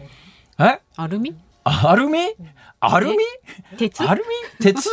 [0.58, 0.80] え？
[0.96, 1.34] アルミ？
[1.64, 2.18] アルミ？
[2.80, 3.16] アルミ？
[3.78, 4.02] 鉄？
[4.02, 4.64] アルミ？
[4.64, 4.88] 鉄？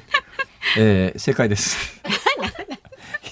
[0.78, 2.00] えー、正解です。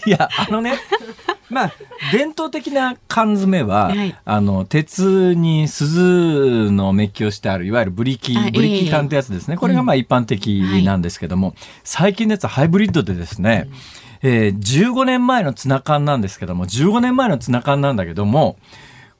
[0.07, 0.75] いや、あのね、
[1.51, 1.73] まあ、
[2.13, 9.57] 伝統的な缶詰は、はい、あの、鉄に鈴のメッキをしてある、いわゆるブリキ、ブリキ缶ってやつですね。
[9.57, 13.69] これがまあ一般的なんですけども、うんはい、最近のやつはハイブリッドでですね、
[14.23, 18.57] うん、えー、15年前のツナ缶なんですけども、15年前のツナ缶なんだけども、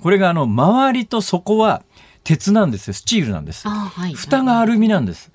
[0.01, 1.83] これがあの、周りと底は
[2.25, 2.95] 鉄なんですよ。
[2.95, 3.67] スチールなんです。
[3.67, 5.31] はい、蓋がアルミなんです。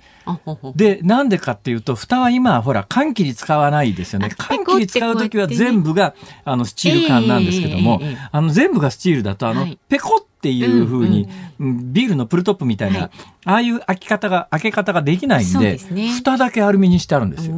[0.76, 4.30] で、なんでかっていうと、蓋は今、ほら、換気に使わないですよね。
[4.38, 13.12] 換気に使うときは全部が、あの、スチール缶なんですけども、あの、全部がスチールだと、あの、はい、ペコっていうふうに、ビールのプルトップみたいな、はい、
[13.46, 17.56] ああいう開き方が、開け方ができないんで、でね、蓋だけアルミにしてあるんですよ。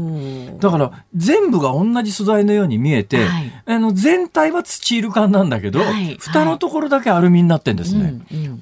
[0.60, 8.14] だから、全部が同じ素材のように見えて、はい、あの、全体はスチール缶なんだけど、はい、蓋のところだけアルミになってんですね。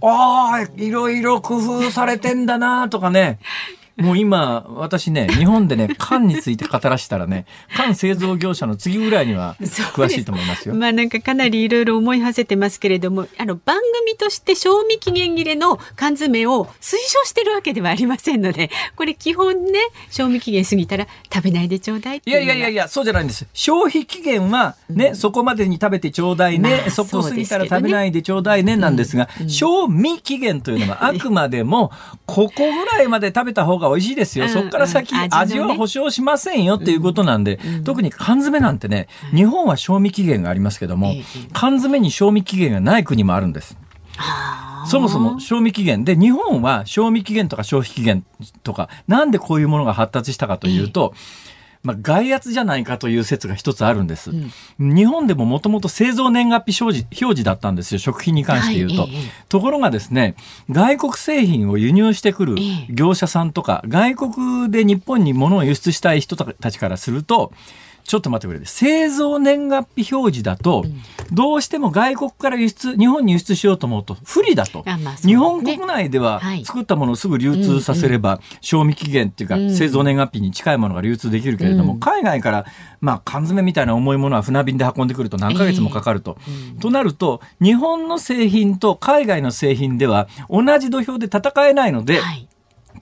[0.01, 3.39] ああ、いろいろ工夫されてんだなとかね。
[3.97, 10.73] もう今、私ね、日本でね、 缶について語らしたらね、缶製造業者の次ぐらいには詳しいと思いますよ。
[10.73, 19.79] まあなんかかなりいろいろ思い馳せてますけれども、あの番組として賞味期限切れの缶詰を推奨してるわけではありませんので、これ基本ね、
[20.09, 23.45] 賞味期限過ぎたら食べないでちょうだいいやいやいやいや、そうじゃないんです。
[23.53, 31.91] 消費期限はね、うん、そこまでに食べてちょうだいね、まあ、そこ過ぎたら食べないでちょうだいねなんですが、うんうん、賞味期限というのはあくまでも、
[32.25, 34.47] ここぐらいまで食べた方が美味しいですよ。
[34.47, 41.13] そこから先、味は保証しませんよっていうことなんで、特に缶詰なんてね、日本は賞味期限がありますけども、
[41.53, 43.77] 缶詰に賞味期限がない国もあるんです。
[44.85, 48.25] そもそも賞味期限で日本は賞味期限とか消費期限
[48.63, 51.13] とかなんでこういうものが発達したかというと、
[51.83, 54.31] まあ、外圧じゃないかという説が一つあるんです。
[54.31, 59.01] うん、日本でももともと製造年月日表示表示だったんですよ、食品に関して言うと。
[59.03, 59.11] はい、
[59.49, 60.35] ところがですね、
[60.69, 62.55] 外国製品を輸入してくる
[62.89, 67.51] 業者さんとか、外国で日本に物を輸出したい人たちからすると、
[68.03, 68.65] ちょっと待ってくれ。
[68.65, 70.85] 製造年月日表示だと、
[71.31, 74.83] どうしても外国から輸出、日本に輸出しようと思うと不利だと。
[74.85, 82.65] まあね、日本国内では作ったものをすぐ流通させれば、賞味期限っていうか、製造年月日に近いものが流通できるけれども、海外から、
[83.01, 86.37] まあ、缶詰みたいな重いものは船便で運んでくると何ヶ月もかかると。
[86.79, 92.19] となると、日本の製品と海外の製品では同じ土俵で戦えないので、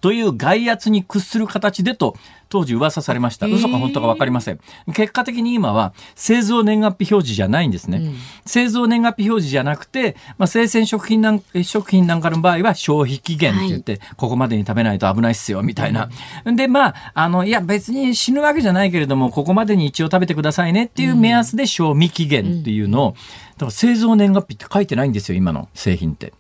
[0.02, 2.16] という外圧に屈する形でと
[2.50, 3.48] 当時噂されました。
[3.48, 4.60] 嘘か本当か分かりません。
[4.94, 7.98] 結果的に今は製造年月日表示じゃないんですね。
[7.98, 16.10] うん、製造年月日表示じゃなくて、まあ、生鮮食品なん食品なんかの場合は消費期限って言って、はい、ここまでに食べないと危ないっすよ、みたいな。
[16.44, 23.16] うん、で、まあ、あの、いや別に死ぬわけじゃないけれども、ここまでに一応食べてくださいねっていう目安で賞味期限っていうのを、
[23.54, 26.34] だから製造年月日って書いてないんですよ、今の製品って。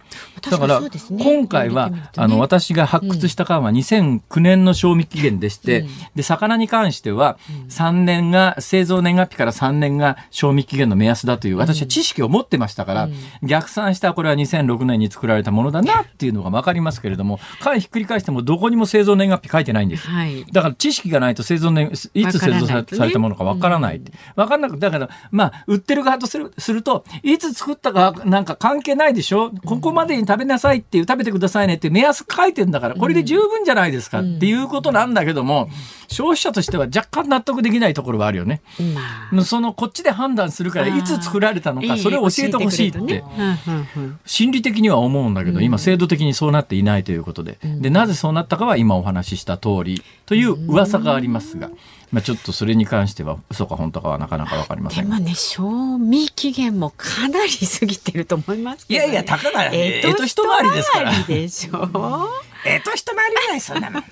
[0.50, 0.82] だから、
[1.20, 7.38] 今回は、あの、私が発掘した缶は2009年の賞味期限でして、で、魚に関しては、
[7.70, 13.10] 3年が、製造年月日から3年が賞味期限の目安だという、私は知識を持ってましたから、
[13.44, 20.08] 逆算したこれは2006年に作られたものだなっていうのが分かりますけれども、缶ひっくり返してもどこにも製造年月日書いてないんです。
[20.52, 24.02] だから知識がないと製造年、いつ製造されたものか分からない。
[24.36, 29.52] 分からなく、だから、まあ、売ってる側とするすると、いつ作ったかなんか関係ないでしょ？
[29.66, 35.70] ここまでに食べなさいっていう、食べてくださいねって目安書いてんだから、これで十分じゃないですかっていうことなんだけども、
[36.08, 38.62] 消費者としては若干納得できないところはあるよね。
[39.32, 43.24] まあ、そのこっちで判断するからいつ作られたのかそれを教えてほしいって。
[44.26, 47.58] 心理的には思うんだけど今制度的にそうなっていないということで。
[47.64, 51.70] でなぜそうなったかは今お話しした通りという噂がありますが。
[52.12, 55.06] まあ、ちょっとそれに関しては嘘か本当かはなかなかわかりません。
[55.10, 62.30] でもね賞味期限もかなり過ぎてると思いますけど、ね、いやいやたかがえと一回りですからでしょ？
[62.66, 64.06] えと一回りぐらいそんなのだ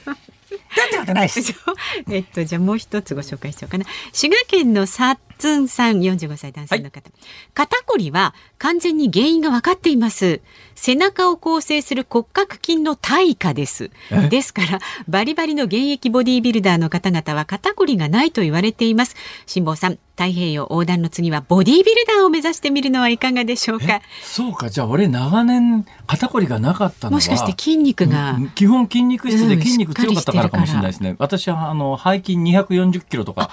[0.85, 1.53] ってことないです。
[2.09, 3.85] えっと、じゃあもう一つご紹介しようかな。
[4.13, 7.09] 滋賀県のさツンさん45歳男性の方、
[7.53, 10.41] 肩こりは完全に原因が分かっています
[10.81, 13.91] 背中を構成する骨格筋の対価です。
[14.29, 19.15] ですからバリバリの現役ボディービルダーの方々は肩こりがないと言われています。
[19.45, 24.01] 辛坊さん太平洋横断の次はボディービルダーを目指してみるのはいかがでしょうか？
[24.23, 24.69] そうか。
[24.69, 33.49] じゃあ俺長年肩こりがなかったのはもしかして筋肉が、うん基本筋肉質で筋肉強かったからかもしれないですね、私はあの背筋240キロとか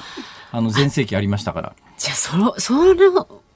[0.52, 1.72] あの全盛期ありましたから。
[1.98, 2.94] じゃあそのその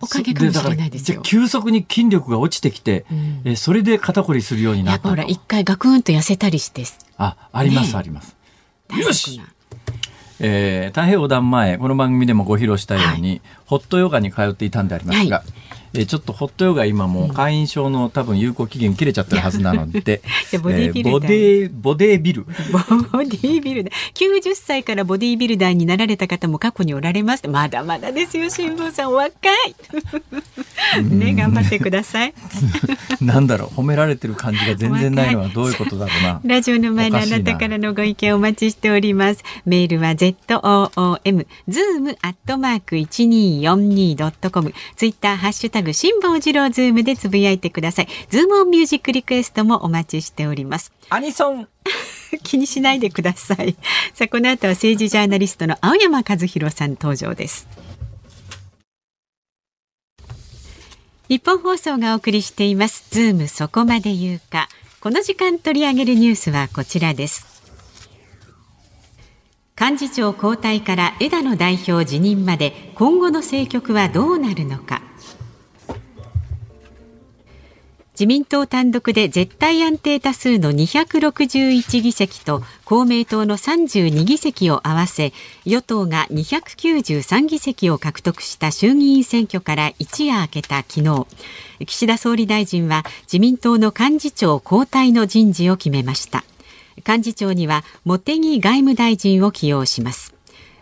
[0.02, 1.20] おかげかもしれないですよ。
[1.22, 3.42] 急速に筋力が落ちてきて、うん。
[3.44, 6.84] えそれで肩こりするようになやったぱほら一回ガクンと痩せたりして。
[7.18, 8.36] ああります、ねあります。
[8.88, 9.40] 体よし。
[10.42, 15.44] えー、太平洋横断前この番組でもご披露したように、ホットヨガに通っていたんでありますが、は
[15.94, 20.22] えーちょっとホットヨガ今もう会員証の多分有効期限切れちゃってるはずなので
[20.61, 22.44] ボディボディボディビル。
[22.44, 27.48] ボディービルダー90 歳からボディービルダーになられた方も過去におられます。
[27.48, 29.11] まだまだですよ辛坊さん。
[29.11, 29.31] お若
[29.66, 31.05] い。
[31.05, 32.35] ね頑張ってください。
[33.20, 36.40] なんだろう褒められてる感じが全然ないのはどういうことだろうな。
[36.44, 39.42] ラジオの前のあなたからのご意見お待ちしております。
[39.64, 44.72] メールは z o o m zoom アットマーク一二四二ドットコム。
[44.96, 48.08] ツイッターハッシュタグ辛坊治郎ズームでつぶやいてください。
[48.28, 50.92] ズームオンミュージックリクエストもお待ちしております。
[51.08, 51.68] アニソン
[52.44, 53.76] 気にしないでください。
[54.14, 57.66] さあこの後は政治ジャーナリストの青山和弘さん登場です。
[61.28, 63.06] 日本放送がお送りしています。
[63.10, 64.68] ズームそこまで言うか。
[65.00, 67.46] この時間取り上げるニュースはこちらです。
[69.80, 75.02] 幹事長交代から枝野代表辞任まで今後の政局はどうなるのか。
[78.20, 85.33] 自民党単独で絶対安定多数の261議席と公明党の32議席を合わせ
[85.64, 91.26] 与党が293議席を獲得した衆議院選挙から一夜明けた昨日。
[91.87, 96.44] 岸田総理大臣は自民党の幹事長交代の人事を決めました。
[97.09, 100.39] 幹事長には茂木外務大臣を起用します。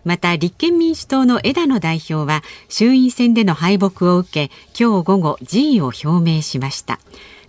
[0.08, 6.98] また立憲民主党の枝野代表は衆院選での敗北を受け今日午後辞意を表明しました。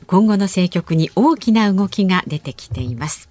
[0.08, 3.30] 今後の政局に大きな動きが出てきています。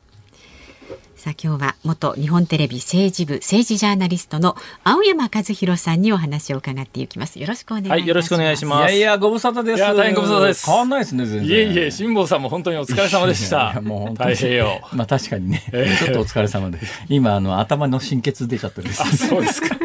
[1.18, 4.54] さあ今日は元日本テレビ政治部政治ジャーナリストの
[4.84, 7.40] 青山和弘さんにお話を伺っていきます。
[7.40, 8.94] よろしくお願いします、はいよろしくお願いします。
[8.94, 9.78] いやいやご無沙汰です。
[9.78, 10.64] いや大変ご無沙汰です。
[10.64, 13.72] 変わんないですね全然いえいえ、辛坊さんも本当にお疲れ様でしいやいた。
[13.74, 14.30] やもう本当に。
[14.36, 14.80] 太平洋。
[14.92, 16.78] まあ確かにね、え えちょっとお疲れ様で。
[17.08, 19.02] 今あの頭の心血出ちゃってるんです。
[19.02, 19.76] あ、そうですか。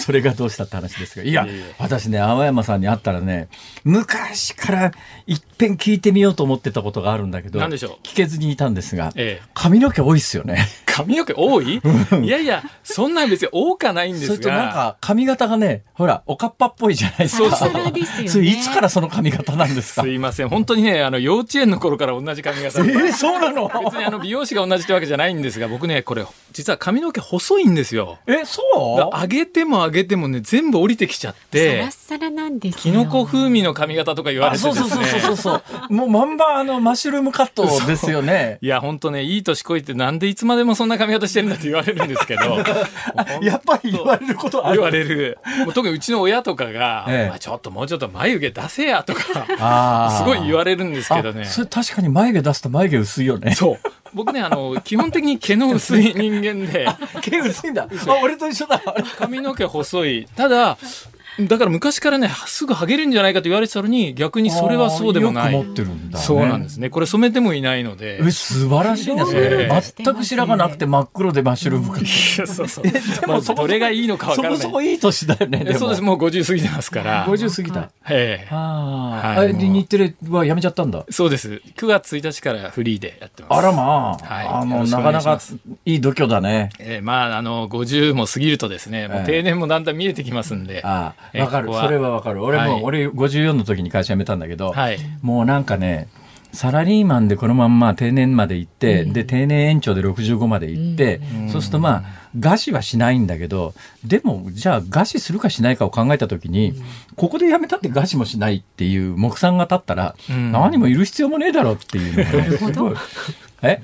[0.04, 1.24] それがどうしたって話ですが。
[1.24, 1.46] いや
[1.78, 3.48] 私ね青山さんに会ったらね
[3.84, 4.92] 昔から
[5.26, 8.06] 一遍聞いてみようと思ってたことがあるんだけど何でしょう？
[8.06, 9.48] 聞けずにいたんですが、ええ。
[9.54, 10.66] 髪の毛多いっすよね。
[10.86, 11.80] 髪の毛多い？
[12.22, 14.34] いやいや、そんなん別に多かないんですが。
[14.34, 17.56] それとなんか髪型がねほらおかっぱっぽいじゃないですか。
[17.56, 18.28] サラサラですよね。
[18.28, 20.02] それいつからその髪型なんですか？
[20.02, 20.48] すいません。
[20.48, 22.80] 本当にね、あの、幼稚園の頃から同じ髪型。
[22.80, 23.68] えーそうなの？
[23.84, 28.18] 別にあの、美容師が同じってわけじゃないんですが、僕ね、これ、実は髪の毛細いんですよ。
[28.26, 28.62] えそ
[29.14, 29.20] う？
[29.20, 31.84] 上げても上げてもね、全部降りてきちゃっサて
[32.76, 35.36] キノコ風味の髪型とか言わあれてですそうそうそうそうね。
[35.36, 42.42] そう もうまんまあのマッシュルームカットですよねいや、本当ね、いい年こいてなんでいつまでもそんな髪型してるんだって言われるんですけど。
[43.42, 45.38] やっぱり言われることある言われる。
[45.64, 51.46] もう特にうちの親とかが、ええお前ちょっともうちょっと眉毛出せやとか、すごい言われるんですけどねあ。
[51.46, 53.78] それ確かに眉毛出すと眉毛薄いよねそう。
[54.14, 56.86] 僕ね、あの、基本的に毛の薄い人間で、
[57.22, 57.88] 毛薄いんだ。
[58.06, 58.80] あ俺と一緒だ。
[59.18, 60.26] 髪の毛細い。
[60.36, 60.78] ただ、
[61.48, 65.52] だから昔からね、すぐ剥げるんじゃないかと言われてたのに、逆にそれはそうでもない。
[65.52, 66.90] よく持ってるんだ、ね、そうなんですね。
[66.90, 68.20] これ染めてもいないので。
[68.22, 72.84] え素晴らしいねそれ、ええ全く白がなくて真っ黒でマッシュルームカットいやそうそう。
[73.26, 74.58] まあどれがいいのかわからない。
[74.58, 77.26] そこそこいい年だよねでもえそうです、もう50過ぎてますから。
[77.26, 81.62] 50過ぎた、ええはい日テレはやめちゃったんだそうです。
[81.76, 83.58] 9月1日からフリーでやってます。
[83.58, 85.40] あらまあ、はいあのなかなか願
[85.84, 90.82] いいい度胸だねえーまあ、あの、50も過ぎるとですね、もうええ定年もだんだん見えてきますんで。
[90.84, 91.72] あえーあわかる。
[91.72, 92.42] それはわかる。
[92.42, 92.82] 俺も、はい。
[92.82, 94.98] 俺54の時に会社辞めたんだけど、はい。
[95.22, 96.08] もうなんかね
[96.52, 102.02] サラリーマンでこのまんま定年まで行って、で定年延長で65まで行って、そうするとまあ
[102.38, 106.74] 餓死はしないんだけどでもじゃあ餓死するかしないかを考えた時に、
[107.16, 110.52] ここで辞めたって餓死もしないっていう目算が立ったら、うん。
[110.52, 112.72] 何もいる必要もねえだろうっていうのがねなるほど。
[112.72, 112.96] すごい。
[113.62, 113.82] え？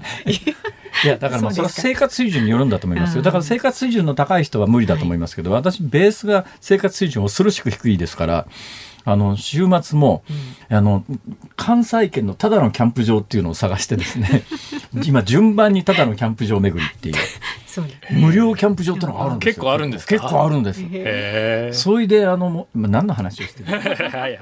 [1.05, 3.22] いやだからまあそれは生活水準によるんだと思いますよ。
[3.22, 8.46] だから生活水準の高い人は無理だと思いますけど、私ベースが生活水準恐ろしく低いですから
[9.09, 10.23] あの週末も、
[10.69, 11.05] あの
[11.55, 14.42] 関西圏のただのキャンプ場っていうのを探してですね
[15.07, 17.14] 今順番にただのキャンプ場巡りっていう
[18.21, 19.53] 無料キャンプ場ってのがあるんですよ。
[19.55, 20.14] 結構あるんですか？
[20.16, 20.81] 結構あるんです。
[20.83, 23.73] へそれで、あの、もう今何の話をしてるえ。
[24.11, 24.38] はいはい。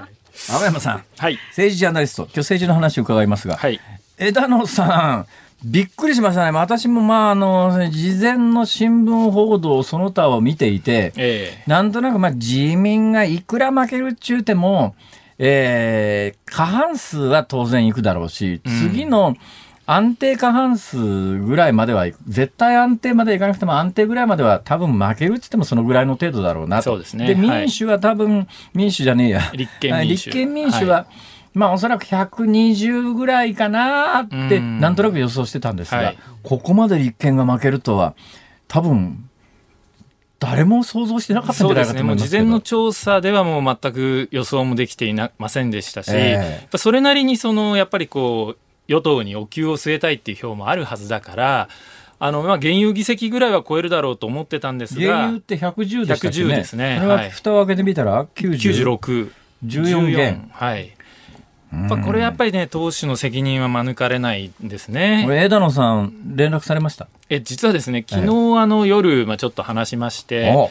[0.51, 1.39] 青山さん、はい。
[1.51, 3.81] 政治ジャーナリスト、今日政治の話を伺いますが、はい。
[4.19, 5.27] 枝野さん、
[5.65, 6.51] びっくりしましたね。
[6.51, 14.95] 私もまあ、あの、事前の新聞報道その他を見ていて、えなんとなくまあ自民がいくら負けるっちゅうても、
[15.39, 19.37] えー過半数は当然いくだろうし、うん次の
[19.87, 26.85] 安定過半数ぐらいまではいく、絶対安定までいかなくても安定ぐらいまでは多分負けるっつってもそのぐらいの程度だろうなと。
[26.85, 29.51] そうですねで、はい民主は多分、民主じゃねえや。
[29.53, 31.07] 立憲民主立憲民主は、
[31.55, 38.15] まあおそらく120ぐらいかなって、うんなんとなく予想してたんですが、はいここまで立憲が負けるとは、
[38.69, 39.31] 多分、
[40.39, 41.99] 誰も想像してなかったんじゃないかそうですね。
[42.01, 42.45] と思いますけど。
[42.45, 51.69] もう事前の調査ではもう全く予想もできていなませんでしたし、ええやっぱそれなりにそのやっぱりこう与党にお給を据えたいっていう票もあるはずだから、
[52.19, 56.45] あのまあ現有議席ぐらいは超えるだろうと思ってたんですが原油っ、て110でしたっけね。
[56.45, 59.31] 110ですね蓋を開けてみたら90 96、
[59.65, 60.49] 14元。
[60.53, 60.94] はい。
[61.81, 65.31] やっぱこれやっぱりね党首の責任は免れないんですねこ。
[65.31, 67.09] れ枝野さん連絡されました？
[67.29, 70.53] え実はですね昨日あの夜まあちょっと話しまして。
[70.55, 70.71] お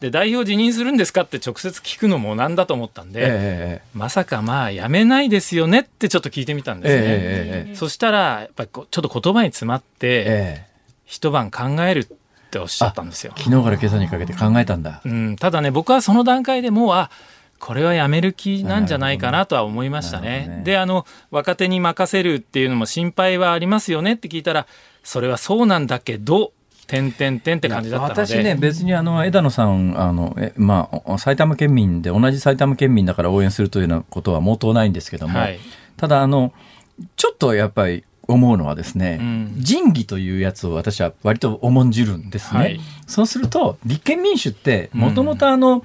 [0.00, 7.00] で代表辞任するんですかって直接聞くのもなんだと思ったんで、ええまさかまあ辞めないですよねってちょっと聞いてみたんえですね。
[7.06, 10.66] えええそしたらやっぱりちょっと言葉に詰まってええ
[11.06, 12.06] 一晩考えるっ
[12.50, 13.32] ておっしゃったんですよ。
[13.36, 15.00] 昨日から今朝にかけて考えたんだ。
[15.04, 17.08] うん、ただね僕はその段階でもうあ
[17.64, 20.46] これはやめる気なんじゃないかなとは思いましたね。
[20.48, 20.62] ね。
[20.64, 24.66] であの若手に任せるっていうのも心配はありますよねって聞いたら
[25.02, 26.52] それはそうなんだけど
[26.86, 35.58] 点点点って感じだった私ね、別にあの枝野さんあの、えまあ、埼玉県民で、同じ埼玉県民だから応援するというようなことは毛頭ないんですけども、はい。
[35.96, 36.52] ただあの、
[37.16, 39.54] ちょっとやっぱり思うのはですね、うん。
[39.58, 42.60] 仁義というやつを私は割と重んじるんですね。
[42.60, 42.80] はい。
[43.06, 45.00] そうすると、立憲民主って、うん。
[45.00, 45.82] もともとあの、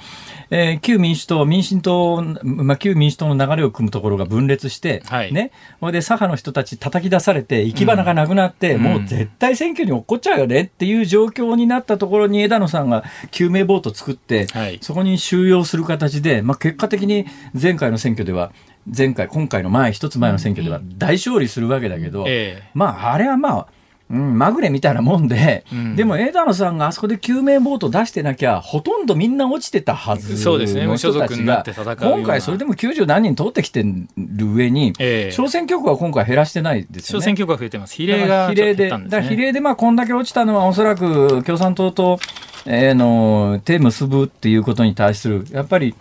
[0.49, 5.33] えー旧民主党、民進党、まあ、旧民主党の流れを組むところが分裂して、はい。
[5.33, 8.81] ね、それで左派の人たち叩き出されて、行き場がなくなって、うん。
[8.81, 14.79] もう絶対選挙に落っこっちゃうよねっていう状況になったところに枝野さんが救命ボート作って、はい。
[14.81, 17.25] そこに収容する形で、まあ、結果的に
[17.59, 18.51] 前回の選挙では、
[18.95, 22.69] 前回、今回の前、一つ前の選挙では大勝利するわけだけど、ええ。
[22.73, 23.67] まあ、あれはまあ、
[24.09, 25.95] うん、まぐれみたいなもんで、うん。
[25.95, 30.87] でも枝野さんがあそこで救命ボート出してなきゃ、ほとんどみんな落ちてたはずそうですね。
[30.87, 34.07] 無所属になって戦う今回それでも90何人通ってきてる
[34.51, 35.31] 上に、ええ。
[35.31, 37.21] 小選挙区は今回減らしてないですよね。
[37.21, 37.95] 小選挙区が増えてます。
[37.95, 42.19] 比だ例が比例で、だから比例でまあこんだけ落ちたのはおそらく共産党と、
[42.65, 45.95] えーの手結ぶっていうことに対するやっぱり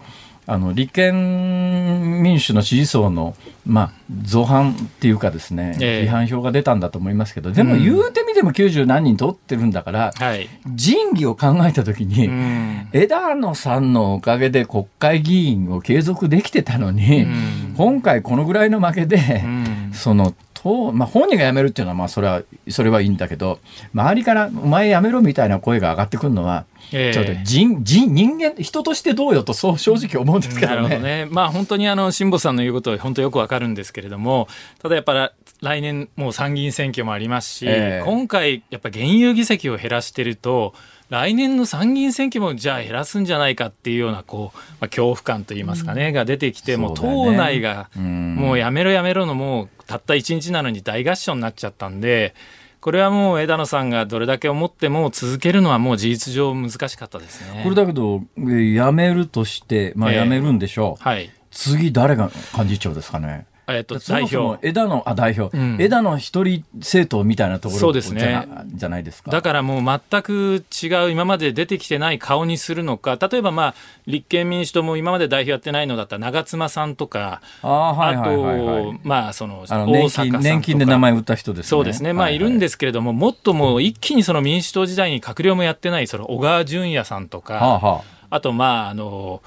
[0.51, 3.37] あの立憲民主の支持層の、
[3.67, 3.93] まあ、
[4.23, 6.07] 造反っていうかですね、ええ。
[6.07, 7.85] 批判票が出たんだと思いますけどでもうん。
[7.85, 10.49] 言うてみても90何人取ってるんだから、はい。
[10.67, 12.89] 仁義を考えた時に、うん。
[12.95, 17.75] 枝野さんのおかげで国会議員を継続できてたのに、うん。
[17.77, 19.91] 今回このぐらいの負けで、うん。
[19.93, 23.61] その党、まあ、本人が辞めるっていうのはまあそれはそれはいいんだけど
[23.95, 30.89] 周りから「お前辞めろ」みたいな声が上がってくるのは、ええちょっと人人人間人としてどうよとそう正直思うんですけなどね。
[30.89, 31.27] るほどね。
[31.31, 34.49] まあ本当にあの辛坊さんの言うことは本当よくわかるんですけれども、
[34.81, 40.75] ただやっぱら来年もう参議院選挙もありますし、ええ今回やっぱ現有議席を減らしてると。
[41.11, 52.35] 来年の参議院選挙もじゃあ減らすんじゃないかっていうようなこう、まあ、恐怖感といいますかね、が出てきてもう党内がうんもうやめろやめろのもうたった一日なのに大合唱になっちゃったんで
[52.81, 57.63] これはもう枝野さんがどれだけ思っても続けるのはもう事実上難しかったですね。
[57.65, 61.31] これだけどえー辞めるとして、まあ、ええ辞めるんでしょう、はい。
[61.51, 63.47] 次誰が幹事長ですかね。
[63.75, 64.69] えっと、そも代そも表。
[64.69, 65.77] 枝野あ代表、うん。
[65.81, 68.47] 枝野一人政党みたいなところそうですね。
[68.69, 69.31] じゃないですか。
[69.31, 73.75] だからもう全く違う、今まで出てきてない顔にするのか、例えばまあ、
[74.07, 78.85] 立憲民主党も今まで代表やってないのだったら長妻さんとか、ああはいあはいはいはい。
[78.85, 80.09] と、まあ、その、あの大
[80.41, 81.69] 年金で名前売った人ですね。
[81.69, 82.13] そうですね。
[82.13, 89.41] まあ、いるんでですけれども、もっともう一気にその民主党時代に閣僚もやってない、その小川淳也さんとか、はあはあと、まあ、あの、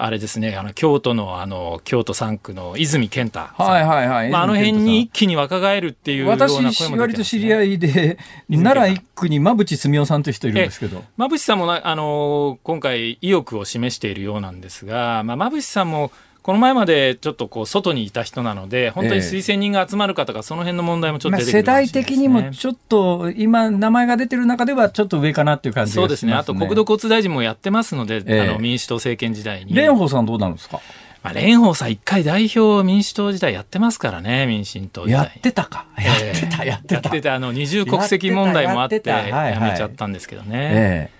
[0.00, 3.54] あれですね、あの、京都の、あの、京都3区の泉健太さん。
[3.58, 4.30] あ、はいはいはい。
[4.30, 8.18] まあ、あの辺に一気に若返るっていうような声も出てます、私、ね、割と知り合いで、
[8.48, 11.02] 奈良一区に馬淵澄夫さんという人いるんですけど。
[11.16, 16.12] 馬淵さんもな、あの今回意欲を示しているようなんですが、まあ、馬淵さんも
[16.48, 25.94] この前までちょっとこう外にいた人なので本当に推薦人が集まるかとか、その辺の問題もちょっまあ、と出てく世代的にもちょっと、今、名前が出てる中ではちょっと上かなっていう感じね。
[25.96, 29.74] そうですねあと国土交通大臣もやってますので、ええあの民主党政権時代に。
[29.74, 30.80] 蓮舫さんどうなんですか？
[31.22, 35.24] まあ、蓮舫さん一回代表民主党時代やってますからね、民進党時代。
[35.24, 35.84] やってたか。
[35.98, 36.94] やってた、やってた。
[36.94, 40.48] やってた、あの、二重国籍問題もあって、やめちゃったんですけどね。
[40.56, 41.18] ええ。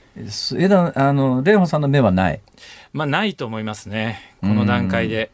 [0.59, 2.41] 枝あの、蓮舫さんの目はない
[2.93, 4.21] まあ、ないと思いますね。
[4.41, 5.31] この段階で。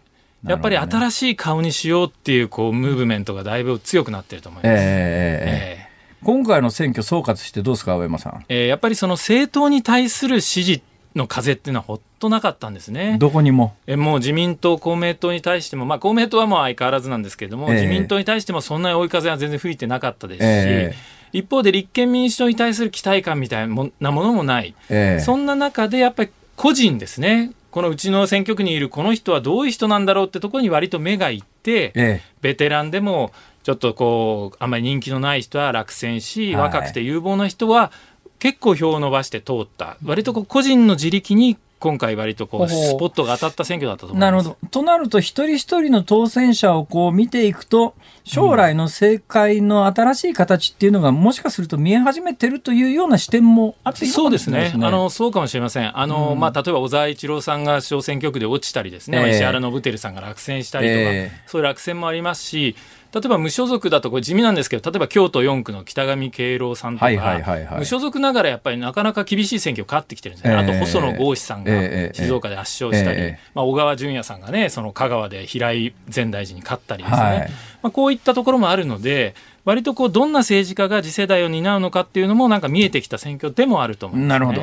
[0.47, 4.73] やっぱり新しい顔にしようっていう、こう、ムーブメントがだいぶ強くなってると思います。
[4.73, 5.85] ええええ
[6.25, 8.45] 今回の選挙総括してどうですか、青山さん？
[8.49, 10.83] えー、やっぱりその政党に対する支持
[11.15, 13.19] の風っていうのはほっとなかったんですね。
[13.19, 13.75] どこにも。
[13.87, 33.33] えもう自民党、公明党に対しても、まあ、公明党はもう相変わらずなんですけれども、えー、自民党に対してもそんなに追い風は全然吹いてなかったですし、えー、一方で立憲民主党に対する期待感みたいなものもない、えー、そんな中でやっぱり個人ですね、このうちの選挙区にいるこの人はどういう人なんだろうってところに割と目がいって、ベテランでも
[33.65, 37.91] ちょっとこうあんまり人気のない人は落選し、若くて有望な人は
[38.39, 44.21] 結構票を伸ばして通った、割とこう個人の自力に今回割とこうスポットが当たった選挙だったと思います。
[44.23, 44.69] なるほど。
[44.71, 54.73] となると一人一人の当選者をこう見ていくと将来の政界の新しい形っていうのがもしかすると見え始めてるというような視点もあっていいそうですね。
[54.75, 55.99] あのそうかもしれません。
[55.99, 62.77] あの、うん、まあ例えば小沢一郎さんが小選挙区で落ちたりですね、えー、石原伸晃さんが落選したりとか、えー、そういう落選もありますし。
[63.15, 71.73] 例えば無所属だとこれ地味なんですけど例えば京都4区の北上敬郎さんとか、無所属ながらやっぱりなかなか厳しい選挙勝ってきてるんですね、えー、あと細野豪志さんが
[72.13, 77.39] 静岡で圧勝したり、えー、まあ、小川淳也さんがねその香川で平井前大臣に勝ったりですね、はい、
[77.83, 84.63] まあ、こういったところもあるので割とこうどんな政治家が次世代を担うのかっていうのもなんか見えてきた選挙でもあると思います、ね、なるほど。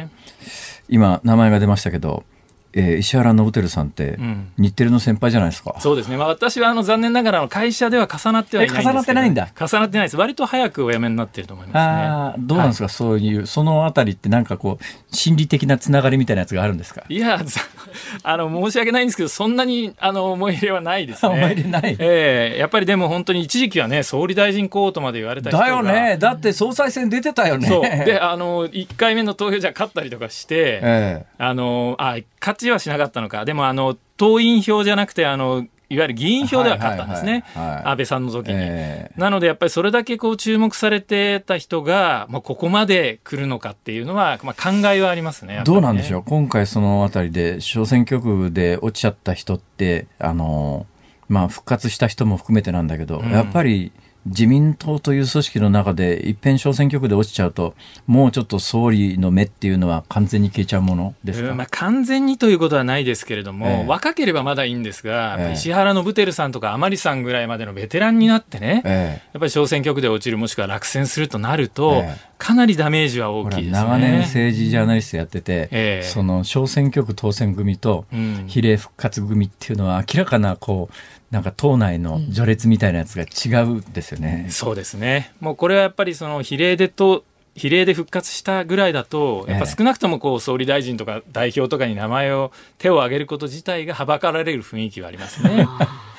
[0.89, 2.25] 今名前が出ましたけど
[2.73, 4.17] えー、石原伸晃さんって、
[4.57, 5.75] 日テレの先輩じゃないですか。
[5.79, 6.17] そうですね。
[6.17, 9.49] まあ、私はあの残念ながら会社では重なってはいないんです重なってないんだ。
[9.59, 10.17] 重なってないです。
[10.17, 11.81] 割と早くお辞めになってると思いますね。
[11.81, 17.03] あどうなんですか、はい、そういう、そのあたりってなんかこう、心理的なつながりみたいなやつがあるんですか？
[17.09, 17.39] いや、
[18.23, 21.29] あの、申し訳ないんですけど、そんなに、あの、思い入れはないですね。
[21.33, 21.95] 思い入れない？
[21.99, 25.63] ええー、やっぱりでも本当に一時期はね、総理大臣候補とまで言われた人が。
[25.65, 26.17] だよね。
[26.17, 27.67] だって総裁選出てたよね。
[27.67, 27.81] そう。
[27.81, 33.45] で、あの、1回目の投票じゃ勝ったりとかして、 えー、あの、あ、勝ちはしなかったのか。
[33.45, 50.85] でもあの党員票じゃなくてあのいわゆる議員票では勝ったんですね、安倍さんの時に、えー、なのでやっぱりそれだけこう注目されてた人が、まあ、ここまで来るのかっていうのは、まあ、考えはありますね、ね、どうなんでしょう、今回、そのあたりで小選挙区で落ちちゃった人って、あの
[51.27, 53.91] まあ、復活した人も含めてなんだけど、うん、やっぱり
[54.25, 57.73] 自民党という組織の中で一遍小選挙区で落ちちゃうと
[58.05, 72.03] もうちょっと総理の目っていうのは完全に消えちゃうものですか、まあ、完全にということはないですけれども、えー、若ければまだいいんですが、えー、石原伸晃さんとか甘利さんぐらいまでのベテランになってね、えー、やっぱり小選挙区で落ちるもしくは落選するとなると、
[72.37, 73.71] かなりダメージは大きいですね。
[73.71, 78.05] 長年政治ジャーナリストやってて、その小選挙区当選組と
[78.47, 84.43] 比例復活組っていうのは明らかなこうなんか党内の序列みたいなやつが違うですよね。
[84.45, 85.31] うん、そうですね。
[85.39, 87.23] もうこれはやっぱりその比例でと
[87.55, 95.67] 比例で復活したぐらいだと、やっぱ少なくともこう総理大臣とか代表とかに名前を手を挙げること自体がはばかられる雰囲気はありますね。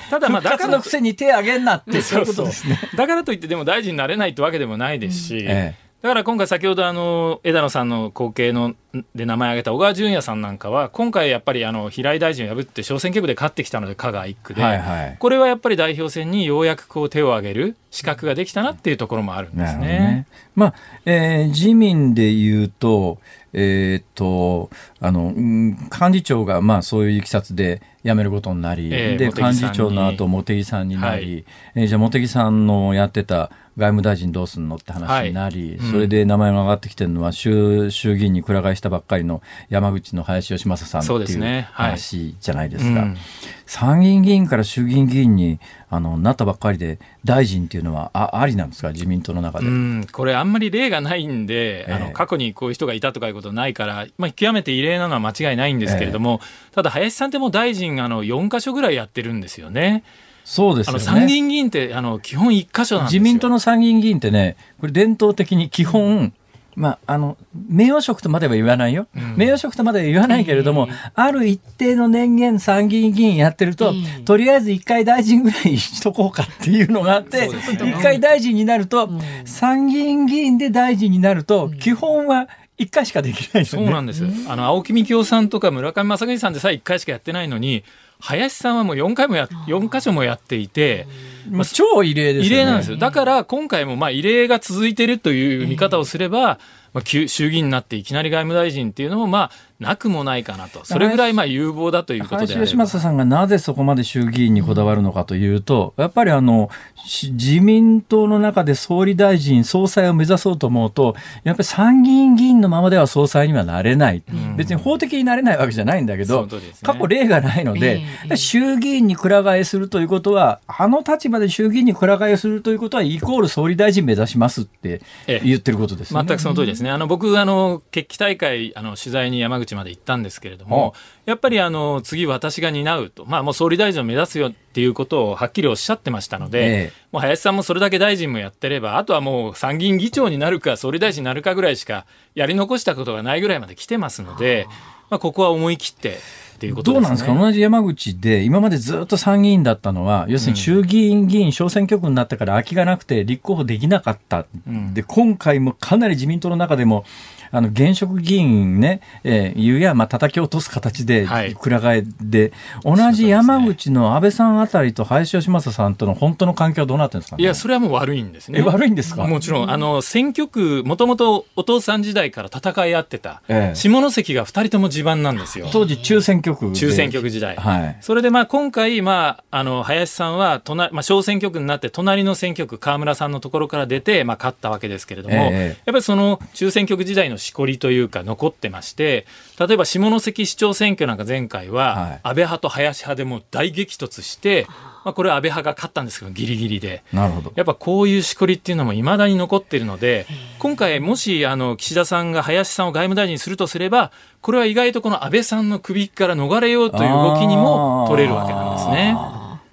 [0.09, 2.79] ただまあだからのくせに手挙げんなってそういうことですね。
[2.95, 8.75] だからといってでも大臣になれないってわけでもないですし、ええ、だから今回先ほどあの枝野さんの後継の
[9.15, 19.87] で名前挙げた小川淳也さんなんかは今回やっぱりあの平井大臣を破って小選挙区で勝ってきたので香川1区で、はいはい、これはやっぱり代表選にようやくこう手を挙げる資格ができたなっていうところもあるんですね。
[19.87, 20.27] ね。
[20.55, 20.73] まあ
[21.05, 23.19] えー、自民でいうと
[23.53, 31.45] えー、っとあの幹事長がまあそういういきさつで辞めることになり、えー、で幹事長の後茂木さんになり、はい、
[31.75, 35.77] えー、じゃあ茂木さんのやってた外務大臣どうすんのって話になり、はい。
[35.77, 42.89] うん、それで名前が上がってきてるのは衆衆議院にくら替えしたばっかりの山口の林芳正さんっていう話じゃないですか。
[42.89, 43.17] すねはいうん、
[43.65, 45.59] 参議院議員から衆議院議員に
[45.89, 48.91] あのなったばっかりで大臣っていうのはあありなんですか？
[48.91, 49.67] 自民党の中で、
[50.11, 60.03] これあんまり例がないんで、えー、あの過去にこういう人がいたとかいうことないから、まあ、極めて異例なのは間違いないんですけれども、えー、ただ林さんってもう大臣あの4か所ぐらいやってるんですよね。
[60.43, 66.33] そうです、ね、参議院議員ってあの基本1箇所なん自民党の参議院議員ってね、これ伝統的に基本、
[66.75, 67.37] まあ、あの
[67.69, 79.09] 名誉職とまでは言わないよ、うん、名誉職とまでは言わないけれども、うん、ある一定の年限、参議院議員やってると、うん、とりあえず一回大臣ぐらいしとこうかっていうのがあって、一、ね、回大臣になると、
[79.45, 84.25] 参議院議員で大臣になると、基本は一回しかできない、ね、そうなんです。
[84.47, 87.83] あの青木幹雄さんとか村上正義さんでさえ一回しかやってないのに、
[88.25, 91.07] 林さんはもう4回もや、4箇所もやっていて、
[91.49, 92.55] まあ、超異例ですね。
[92.55, 92.95] 異例なんですよ。
[92.95, 96.57] だから今回もまあ異例が続いているという見方をすれば、
[96.93, 100.85] まあ、衆議院になっていきなり外務大臣っていうのも、まあ、なくもないかなと。
[100.85, 106.69] それぐらいまあ有望だということで吉正さんがなぜそこまで衆議院にこだわるのかというと、やっぱりあの
[107.05, 126.89] 自民党の中で総理大臣総裁を目指そうと思うとやっぱり参議院議員のままでは総裁にはなれない、うん、別に法的になれないわけじゃないんだけど、ね、過去例がないので、えー、衆議院にくら替えするということはあの立場で衆議院にくら替えするということはイコール総理大臣目指しますって言ってることです、ね、全くその通りですね。
[126.89, 130.93] あの僕あの決起大会あの取材に山口まで行ったんですけれども、
[131.25, 142.05] やっぱりあの次私が担うと、まあもう総理大臣を目指すよっていうことをはっきりおっしゃってましたので、ええ、もう林さんもそれだけ大臣もやってれば、あとはもう参議院議長になるか総理大臣になるかぐらいしか
[142.35, 144.67] やり残したことがないぐらいまで来てますので、
[145.09, 146.17] まあここは思い切って
[146.55, 147.35] っていうこと、ね、どうなんですか？
[147.35, 157.05] 同じ山口で今までずっと参議院だったのは要するに衆議院議員小選挙区になってから空きがなくて立候補できなかった、うん、で今回もかなり自民党の中でも
[157.53, 161.27] あの現職議員ね、えー、いうや、まあ叩き落とす形で、
[161.59, 162.51] くら替えで、
[162.83, 168.63] 同じ山口の安倍さんあたりと林芳正さんとの本当の関係はどうなってるんですか、ね、いや、それはもう悪いんですね。
[168.63, 169.27] 悪いんですか？
[169.27, 175.69] もちろん、あの、選挙区、もともとお父さん時代から戦い合ってた、ええ、下関が2人とも地盤なんですよ。
[175.71, 177.55] 当時、中選挙区中選挙区時代。
[177.55, 177.97] はい。
[178.01, 189.25] それで、まあ、今回、まあ、あの、林さんは、隣、まあ、小選挙区になって、隣の選挙区、河村さんのところから出て、まあ、勝ったわけですけれども、え、やっぱりその中選挙区時代のしこりというか、残ってまして
[189.59, 194.65] 例えば下関市長選挙なんか前回は安倍派と林派でも大激突して、
[195.03, 197.03] まあ、これは安倍派が勝ったんですけどギリギリで。
[197.11, 197.53] なるほど。
[197.55, 200.25] やっぱこういうしこりっていうのもいまだに残っているので
[200.59, 209.15] 今回もしあの岸田さんが林さんを外務大臣にするとすればこれは意外とこの安倍さんの首から逃れようという動きにも取れるわけなんですね。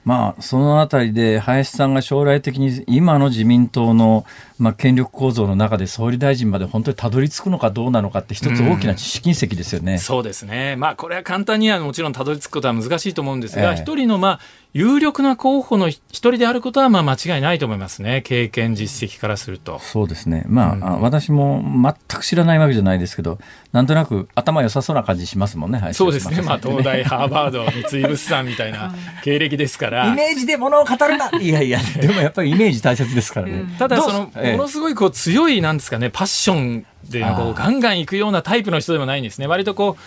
[0.05, 4.25] まあ、そのあたりで林さんが将来的に今の自民党の、
[4.61, 13.97] まあ、権力構造の中で総理大臣まで本当にたどり着くのかどうなのかって一つ大きな試金石ですよね、うん、そうですね、まあ、これは簡単にはもちろんたどり着くことは難しいと思うんですが、一、え。
[13.97, 14.41] 人の、まあ、
[14.73, 19.81] 有力な候補の一人であることはまあ間違いないと思いますね、経験、実績からすると。
[19.81, 23.39] そうですね、まあ、うん、私も全く知らないわけじゃないですけど、
[23.73, 28.95] なんとなく頭良さそうな感じしますもんね、はい、そうですね、まあ、東大、ハーバード、三井物産みたいな
[29.25, 30.07] 経歴ですから。
[30.07, 33.65] イメージでものを語るな、いやいや、でもやっぱりイメージ大切ですからね。
[33.77, 40.03] ただ、その、ものすごいこう強い、なんですかね、パッションでこうガンガンいくようなタイプの人でもないんですね、割とこう、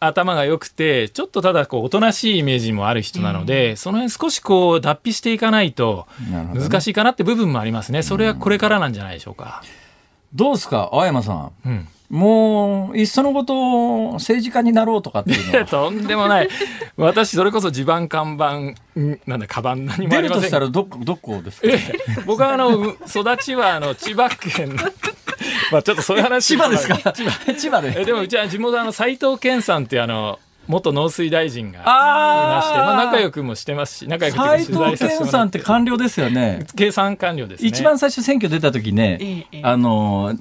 [0.00, 6.06] 頭が良くて、ちょっとただこうおとなしいイメージもある人なので、うん、その辺少しこう脱皮していかないと
[6.54, 8.02] 難しいかなって部分もありますね。
[8.02, 9.62] それはこれからなんじゃないでしょうか。
[10.34, 11.52] どうですか、青山さん。
[11.66, 15.64] うんもう、いっそのこと政治家になろうとかっていうのは。
[15.64, 16.48] とんでもない。
[16.98, 18.78] 私、それこそ地盤看板、
[19.26, 20.42] なんだ、カバン何もありません。
[20.42, 21.68] 出るとしたらど、どこですか、
[22.26, 24.76] 僕はあの、育ちはあの、千葉県
[25.72, 27.12] まあちょっとそういう話千葉ですか？
[27.56, 27.90] 千葉で。
[28.04, 30.38] でもうちは地元あの斎藤健さんってあの
[30.68, 36.66] 元農水大臣がいまして、まあ、仲良くもしてますし、仲良く斎藤健さんって官僚ですよね。
[36.76, 39.18] 計算官僚です、ね、一番最初選挙出た時ね、
[39.52, 40.36] ええ、あの、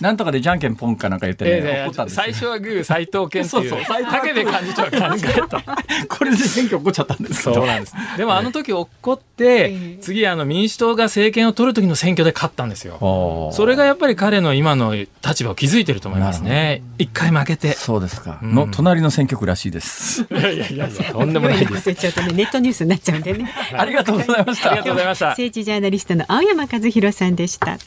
[0.00, 6.06] なんとかでじゃんけんぽんかなんか言ってね、ええ、最初はグー斎藤健っていう、そうそう武部幹事長が考えた。
[6.08, 7.94] これで選挙起こっちゃったんですそうなんです。
[8.16, 13.50] でもあの時起こって、次あの民主党が政権を取る時の選挙で勝ったんですよ。
[13.52, 16.82] それがやっぱり彼の今の立場を築いてると思いますね。
[16.98, 17.72] 一回負けて。
[17.72, 18.38] そうですか。
[18.42, 20.22] の隣隣の選挙区らしいです。
[20.22, 21.94] いやいやいやとんでもないです。
[21.94, 23.50] ちょっとねネットニュースになっちゃうんでね。
[23.72, 24.70] ありがとうございました。
[24.70, 25.28] ありがとうございました。
[25.28, 27.78] 政治ジャーナリストの青山和弘さんでした。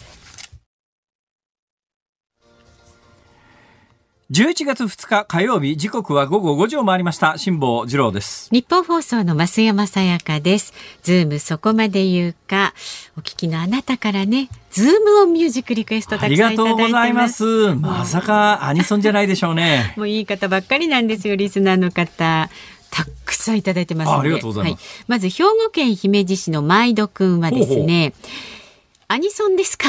[4.32, 12.74] 11月2日火曜日時刻は午後5時を回りました辛坊治郎ですニッポン放送の増山さやかですズームそこまで言うか
[13.16, 17.76] お聞きのあなたからねズームオンミュージックリクエストたくさんいただいてますありがとうございます。
[17.76, 19.94] まさかアニソンじゃないでしょうね。
[19.96, 22.50] もういい方ばっかりなんですよリスナーの方。
[22.92, 28.55] たくさんいただいてますありがとうございます、はい、まず兵庫県姫路市の毎度くんはですねほうほう
[29.08, 29.88] アニソンですか。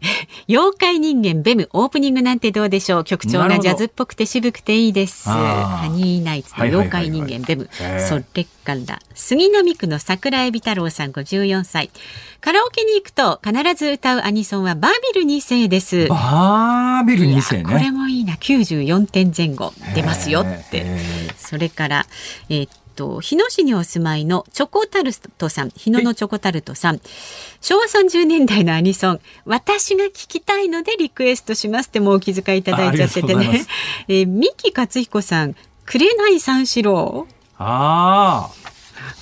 [0.48, 3.04] 妖怪人間ベムオープニングなんてどうでしょう。
[3.04, 5.28] 曲調がジャズっぽくて渋くていいです。
[5.28, 7.68] ハニーナイツの妖怪人間ベム。
[8.08, 11.90] それから杉並区の桜エビ太郎さん54歳。
[12.40, 16.06] カラオケに行くと必ず歌うアニソンはバービル2世です。
[16.08, 17.64] バービル2世ね。
[17.64, 18.34] これもいいな。
[18.34, 20.86] 94点前後出ますよって。
[21.36, 22.06] それから
[22.48, 25.70] えー、と日野市にお住まいのチョコタルトさん。
[25.70, 27.00] 日野のチョコタルトさん。
[27.60, 29.20] 昭和30年代のアニソン。
[29.44, 33.66] 私が聞きたいのでリクエストしますってもうお気遣いいただいちゃっててね。
[34.08, 35.54] えー、三木克彦さん。
[35.84, 37.28] 紅三四郎？
[37.58, 38.66] ああ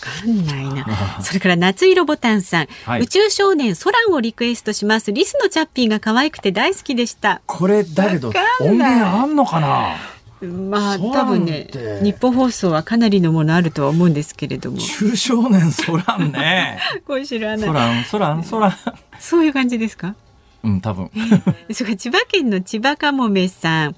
[0.01, 1.21] かんないな。
[1.23, 5.13] それから夏色ボタンさん、はい、宇宙少年ソランをリクエストします。
[5.13, 7.43] リスのチャッピーが可愛くて大好きでした。
[7.47, 9.97] これだけど音源あんのかな？
[10.47, 11.69] まあ多分ね
[12.03, 14.79] 日本放送はかなりのものあるとは思うんですけれども。
[14.79, 16.79] 中少年ソランね。
[17.07, 17.67] これ知らない。
[17.67, 18.73] ソランソランソラン
[19.19, 20.15] そういう感じですか？
[20.65, 21.11] うん、多分。
[21.73, 23.97] それ千葉県の千葉かもめさん。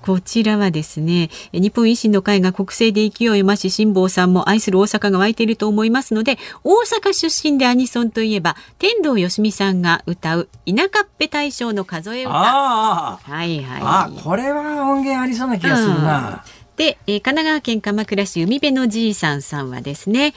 [0.00, 12.32] こちらはですね、日本維新の会が国政で勢いを増し、辛坊さんも愛する大阪が湧いていると思いますので、大阪出身でアニソンといえば、天童よしみさんが歌う、田舎っぺ大賞の数え歌。
[12.32, 13.20] ああ。
[13.22, 13.80] はいはい。
[13.82, 16.44] あ、これは音源ありそうな気がするな。
[16.76, 20.34] で、えー、神奈川県鎌倉市海辺のじいさんさんはですね、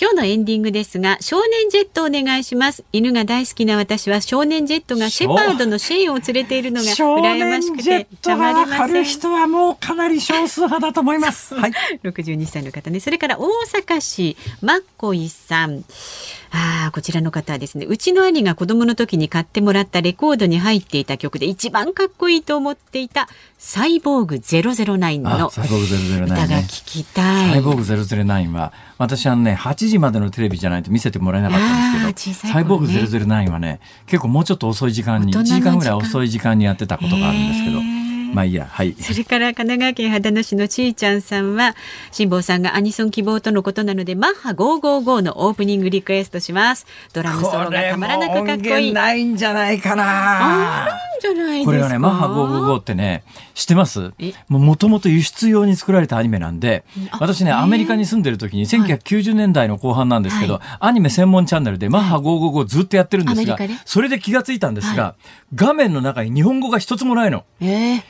[0.00, 2.84] 今日のエンディングですが少年ジェットお願いします。
[2.92, 9.04] 犬が大好きな私は少年ジェットがシェパードのシェーンを連れているのが羨ましくてたまりません。
[9.04, 11.52] 人はもうかなり少数派だと思います。
[11.56, 11.72] はい。
[12.04, 13.00] 62歳の方ね。
[13.00, 15.84] それから大阪市マッコイさん
[16.50, 23.28] ああ、こちらの方はですね、うちの兄が子供の時に買ってもらったレコードに入っていた曲で一番かっこいいと思っていた
[23.58, 27.50] サイボーグ009の歌が聞きたい。
[27.50, 37.97] サイボーグ009は、私はね、8時までのテレビじゃないと見せてもらえなかったんですけど、ね、サイボーグ009はね、結構もうちょっと遅い時間に、1時間ぐらい遅い時間にやってたことがあるんですけど、
[38.32, 38.94] まあいいや、はい。
[39.00, 41.74] それから神奈川県秦野市のちーちゃんさんは、
[42.12, 46.86] 辛坊さんがアニソン希望とのことなので、マッハ555のオープニングリクエストします。
[47.12, 48.92] ドラムソロがたまらなくかっこいい。
[48.92, 50.88] ないんじゃないかな。
[51.20, 53.24] じゃないこれがね、マッハ555ってね、
[53.54, 54.12] 知ってます？
[54.48, 56.84] もともと輸出用に作られたアニメなんで、
[57.18, 65.22] 私ね、アメリカに住んでる時に1990年代の後半なんですけど、はい、アニメ専門チャンネルでマッハ555ずっとやってるんですが、それで気がついたんですが、はい、
[65.56, 67.44] 画面の中に日本語が一つもないの。
[67.60, 68.02] えー？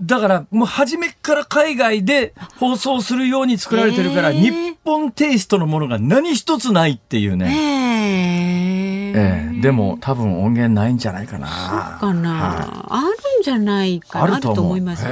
[0.00, 4.52] だからもう初めから海外で放送するように作られてるから、日
[4.84, 9.12] 本テイストのものが何一つないっていうね。
[9.14, 11.98] ええでも多分音源ないんじゃないかな。
[12.00, 13.08] そうかな、はある
[13.40, 14.34] んじゃないかな。
[14.34, 15.02] あると思います。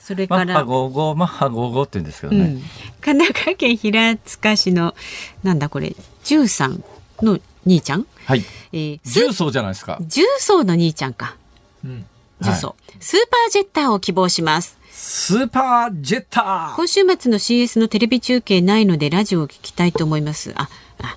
[0.00, 0.44] それから。
[0.44, 2.40] マッハ55、マッハ55って言うんですけどね。
[2.40, 2.62] うん、
[3.00, 4.94] 神奈川県平塚市の、
[5.42, 6.84] なんだこれ、十三
[7.22, 8.06] の兄ちゃん？
[8.26, 8.44] はい。
[8.72, 9.96] えー、重曹じゃないですか。
[10.02, 11.36] 重曹の兄ちゃんか。
[11.82, 12.04] うん。
[12.42, 12.68] 重曹。
[12.68, 14.78] はいスーパージェッターを希望します。
[14.90, 20.52] スーパージェッター今週末の CS のテレビ中継ないのでラジオを聞きたいと思います。
[20.56, 20.68] あ、
[21.00, 21.16] あ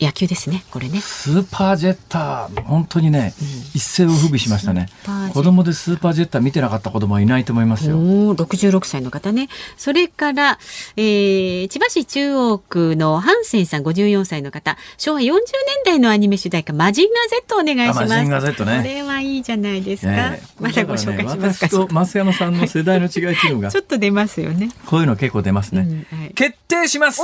[0.00, 1.00] 野球ですねこれね。
[1.00, 4.88] スーパージェッター本当にね、うん、一世を風靡しましたね。
[5.32, 7.96] 子供でスーパージェッター見てなかった子供はいないと思いますよ。
[7.96, 9.48] お66歳の方ね。
[9.76, 10.58] それから、
[10.96, 14.76] えー、千葉市中央区のハンセンさん54歳の方。
[14.96, 15.40] 昭和40年
[15.84, 18.08] 代のアニメ主題歌マジンガー Z お願いします。
[18.08, 18.78] マジンガー Z ね。
[18.78, 24.70] これはいいじゃないですか、ね、まだご紹介しますか、ね、増山さんの世代の違いっていうのが ちょっと出ますよね。
[24.86, 27.20] こういうの結構出ますね、うんはい、決定します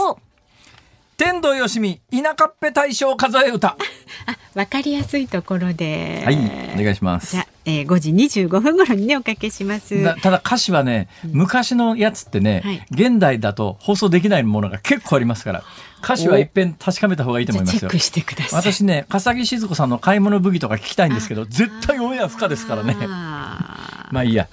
[1.17, 3.77] 天童よしみ田舎っぺ大賞数え歌。
[4.27, 6.23] あわかりやすいところで。
[6.25, 6.37] はい
[6.75, 7.33] お願いします。
[7.33, 10.21] じゃえー、5時25分頃にねおかけします。
[10.21, 15.65] ただ歌詞はね、うん、昔のやつってね、はい、現代だと放送できないものが結構ありますから
[16.03, 17.91] 歌詞は一遍確かめた方がいいと思いますよ。
[18.53, 22.97] 私ね笠木静子さんの買い物武器とか聞きたいんですけど絶対オンエア不可ですからね。
[24.11, 24.49] まあいいや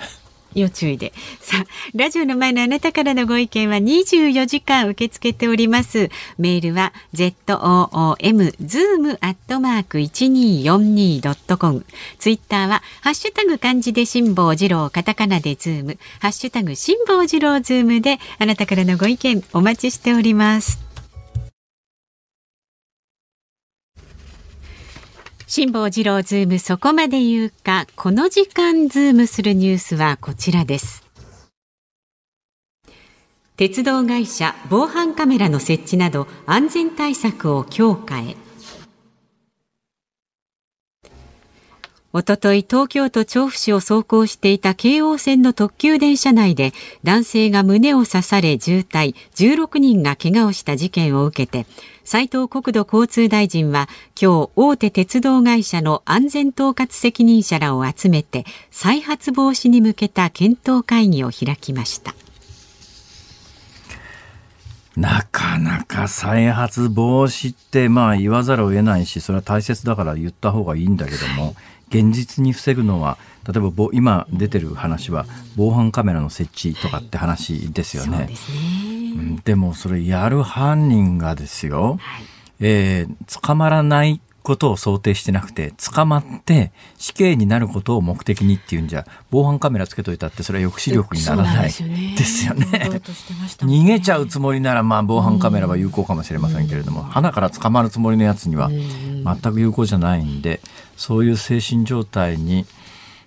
[0.55, 1.13] 要注意で。
[1.39, 6.09] さあ、ラジオの前のあなたからのご意見は24時間受け付けております。
[6.37, 11.85] メールは zoom zoom アットマーク 1242.com。
[12.19, 20.90] ツイッターはハッシュタグ漢字で辛坊治郎カタカナでズーム、ハッシュタグ辛坊治郎ズームであなたからのご意見お待ちしております。
[25.53, 27.85] 辛坊治郎ズームそこまで言うか。
[27.97, 31.03] この時間ズームするニュースはこちらです。
[33.57, 38.37] 鉄道会社防犯カメラの設置など安全対策を強化へ。
[42.13, 51.65] おととい東京都調布市を走行していた京王線の特急電車内で男性が胸を刺され重体16人が怪我をした事件を受けて
[52.03, 53.87] 斉藤国土交通大臣は
[54.21, 62.13] 今日大手鉄道会社の安全統括責任者らを集めて再発防止に向けた検討会議を開きました。
[64.97, 71.55] なかなか再発防止ってまあ言わざるを得ないしそれは大切だから言った方がいいんだけども
[71.91, 75.25] 現実に防ぐのは例えば今出てる話は
[75.57, 78.17] 防犯カメラの設置とかって話ですよね。
[78.17, 82.25] はい、うん、でもそれやる犯人がですよ、はい、
[82.61, 92.15] えー、捕まらないことを想定してなくて、捕まって死刑になることを目的にっていうんじゃ、防犯カメラつけといたってそれは抑止力にならないですよね。
[92.47, 93.01] よね。
[93.59, 100.61] 逃げちゃうつもりならまあ防犯カメラは有効かもしれませんけれども、花から捕まるつもりのやつには全く有効じゃないんで、
[100.97, 102.65] そういう精神状態に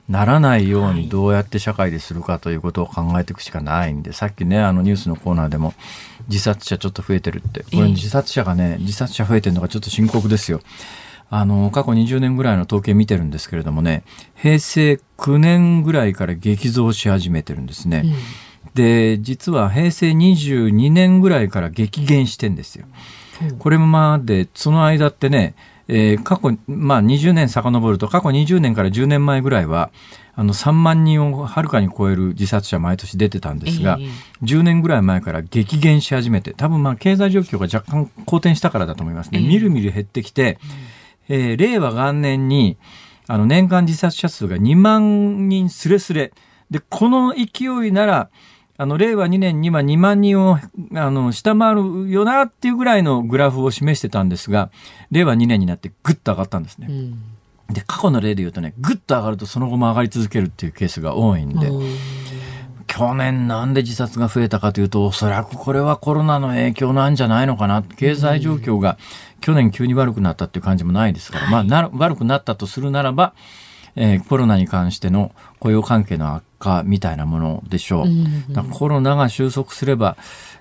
[0.08, 5.74] ならないようにどうやって社会でするかということを考えていくしかないんで、さっきね、あのニュースのコーナーでも
[6.28, 10.60] 自殺者ちょっと増えてるって、これ自殺者がね、自殺者増えてるのがちょっと深刻ですよ。
[11.30, 14.04] あの、過去20年ぐらいの統計見てるんですけれどもね、
[14.34, 18.02] 平成9年ぐらいから激増し始めてるんですね。
[18.04, 22.86] うん、で、実は平成22年ぐらいから激減してんですよ。
[23.42, 25.54] うん、これまで、その間ってね、
[25.88, 29.90] えー、過去、まあ、20年遡ると過去20年から10年前ぐらいは
[30.34, 34.08] あの3万人をはるかに超える自殺者毎年出てたんですが、えー、
[34.42, 40.58] 10年ぐらい前から激減し始めて多分まあ経済状況が若干好転したからだと思いますね、えー、みるみる減ってきて、
[41.28, 42.76] えー、令和元年に
[43.26, 46.32] あの年間自殺者数が2万人すれすれ
[46.70, 48.30] でこの勢いなら
[48.76, 50.58] あの、令和2年には2万人を、
[50.94, 54.70] あの、下回るよなっていうぐらいのグラフを示してたんですが、
[55.12, 56.88] 令和2年になってぐっと上がったんですね。
[56.90, 57.22] うん、
[57.72, 61.70] で、過去の例で言うとね、ぐっと上がるとその後も上がり続けるっていうケースが多いんで、
[62.88, 67.84] 去年なんで自殺が増えたかというと、おそらくこれはコロナの影響なんじゃないのかな。
[67.84, 68.98] 経済状況が
[69.44, 73.34] 去年急に悪くなったっていう感じもないですから、まあな、悪くなったとするならば、
[73.94, 78.06] えー、コロナに関しての雇用関係の悪化みたいなものでしょう。
[78.06, 80.16] うんうん、コロナが収束すれば、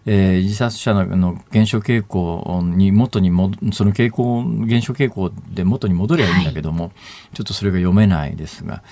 [0.05, 8.83] えー、自殺者の減少傾向に元にもその傾向減少傾向で元に戻りゃいいんだけども、はい、ちょっとそれが読めないですが。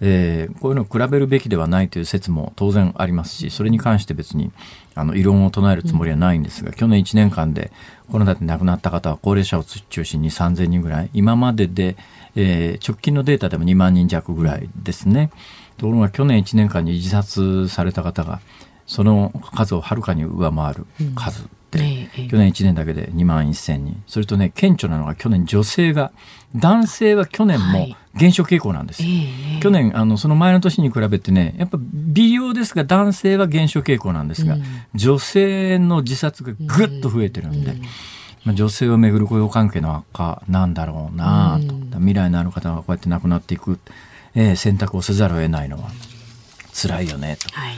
[0.00, 4.50] えー、こういうのを比べるべきではないという説も当然ありますしそれに関して別に
[4.94, 7.72] あの異論を唱えるつもりはないんですが、うん、去年1年間で
[8.10, 11.96] コロナで亡くなった方は高齢者を中心に3000人ぐらい今までで、
[12.36, 15.30] えー、直近のデータでも2万人弱ぐらいですね。
[15.76, 18.40] ところが去年1年間に自殺された方が
[18.86, 20.86] その数をはるかに上回る
[21.16, 21.48] 数
[21.82, 24.02] ええ、去年1年だけで2万1000人。
[24.06, 26.12] それとね顕著なのが去年女性が
[26.54, 34.62] 男性は去年も減少傾向なんです、はい、去年あのその前の年に比べてねやっぱ微量ですが男性は減少傾向なんですが、うん、
[34.94, 37.72] 女性の自殺がぐっと増えてるんで。
[37.72, 37.82] うん。
[38.44, 41.58] まあ、女性をめぐる雇用関係の悪化なんだろうな
[41.90, 43.78] と、未来のある方がこうやって亡くなっていく、
[44.34, 45.88] えー、選択をせざるを得ないのは
[46.74, 47.48] 辛いよねと。
[47.54, 47.74] はい、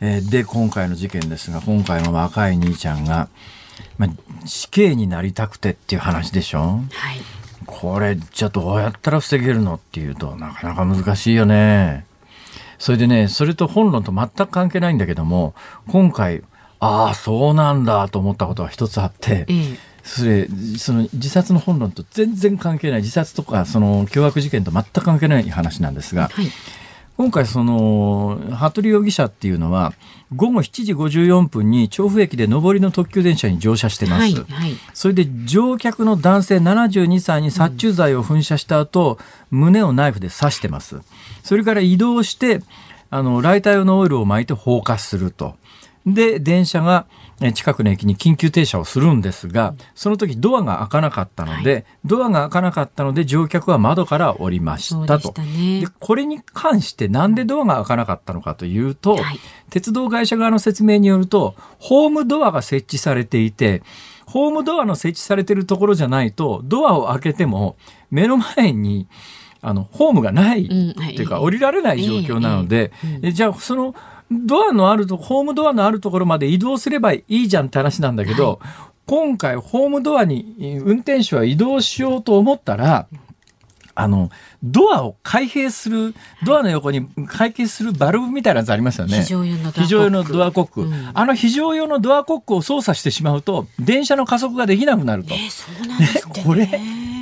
[0.00, 3.28] えー、で今回の事件ですが今回の若い兄ちゃんが、
[3.98, 6.60] まあ、死刑になりたくてっていう話でしょ？
[6.60, 7.20] はい
[7.66, 12.06] これじゃあどうやったら防げるのっていうとなかなか難しいよね。
[12.78, 15.54] それでねそれと本論と全く関係ないんだけども
[15.86, 16.42] 今回
[16.80, 19.46] ああそうなんだと思ったことが一つあって、
[20.02, 26.46] それその自殺の本論と全然関係ない自殺とかその凶悪事件と全く関係ない話なんですが、はい、
[27.18, 29.92] 今回その服部容疑者っていうのは
[30.36, 39.18] 午後7時54分に調布駅で上りの特急電車に乗車してます、はいはい、それで乗客の男性72歳に殺虫剤を噴射した後、
[39.50, 41.00] うん、胸をナイフで刺してます。
[41.42, 42.62] それから移動して
[43.10, 45.56] あのライター用のオイルを巻いて放火すると。
[46.06, 47.06] で電車が
[47.54, 55.32] 近くの駅に緊急停車をするんですが、その時ドアが開かなかったので、はい、ドアが開かなかったので乗客は窓から降りましたと。
[55.32, 63.82] で、ね、これに関してなんでドアが開かなかったのかというと、はい、鉄道会社側の説明によると、ホームドアが設置されていて、
[64.26, 67.76] ホームドアの設置されているところじゃないと、ドアを開けても
[68.10, 69.06] 目の前に
[69.60, 72.92] あのホームがないっていうか、降りられない状況なので、
[73.32, 73.94] じゃあその
[74.30, 78.70] ドアのあるとホームドアのあるところまで移動すればいいじゃんって話なんだけど、はい、
[79.06, 80.54] 今回ホームドアに
[80.84, 83.08] 運転手は移動しようと思ったら、
[83.98, 84.30] あの、
[84.62, 86.14] ドアを開閉する、
[86.44, 89.22] ドアの横に開閉するバルブみたいなやつありますよね。
[89.22, 89.44] 非常
[90.04, 90.82] 用のドアコック。
[90.82, 95.34] うん、あの非常用のドアコックを操作してしまうと、電車の加速ができなくなると。
[95.34, 96.70] えー、そうなんですね、 これ、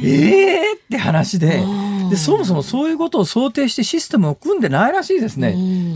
[0.05, 1.65] ええー、って話で。
[2.11, 5.55] でそもそもそういうことを想定してシステムを組んでないらしいですね。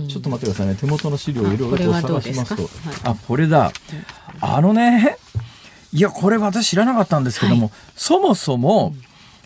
[0.08, 0.74] ちょっと待ってくださいね。
[0.74, 2.68] 手元の資料をいろいろと探しますと。
[3.04, 3.72] あこれだ。
[4.40, 5.16] あのね
[5.92, 8.94] いやこれ私知らなかったんですけども、はい、そもそも、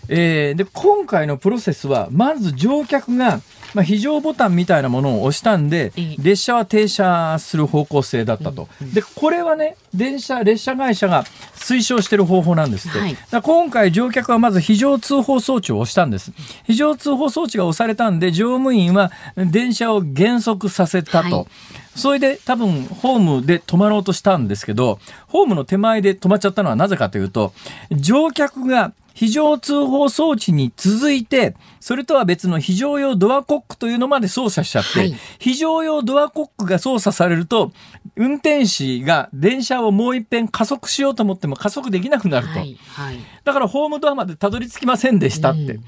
[0.08, 3.40] えー、で今回のプロセスはまず乗客が
[3.74, 8.68] まあ、非常ボタンみたいなものを押したんで、列車は停車する方向性だったと。
[8.80, 12.98] で、これはね、電車、列車会社が推奨している方法なんですって。
[12.98, 16.32] はい、今回乗客はまず非常通報装置を押したんです。
[16.64, 21.36] 非常通報装置が押されたんで、乗務員は電車を減速させたと。
[21.36, 21.46] はい
[21.94, 24.98] それで多分ホームで止まろうとしたんですけど、
[25.28, 27.52] ホームの手前で止まっちゃったのはなぜかというと、
[27.92, 37.72] 乗客が非常通報装置に続いて、それとは別の非常用ドアコックというのまで操作しちゃって、はい、非常用ドアコックが操作されると、
[38.16, 42.58] 運転士が電車をもう一遍加速しようと思っても加速できなくなると。
[42.58, 45.60] はいはい、だからホームドアまでたどり着きませんでしたって。
[45.60, 45.84] うん、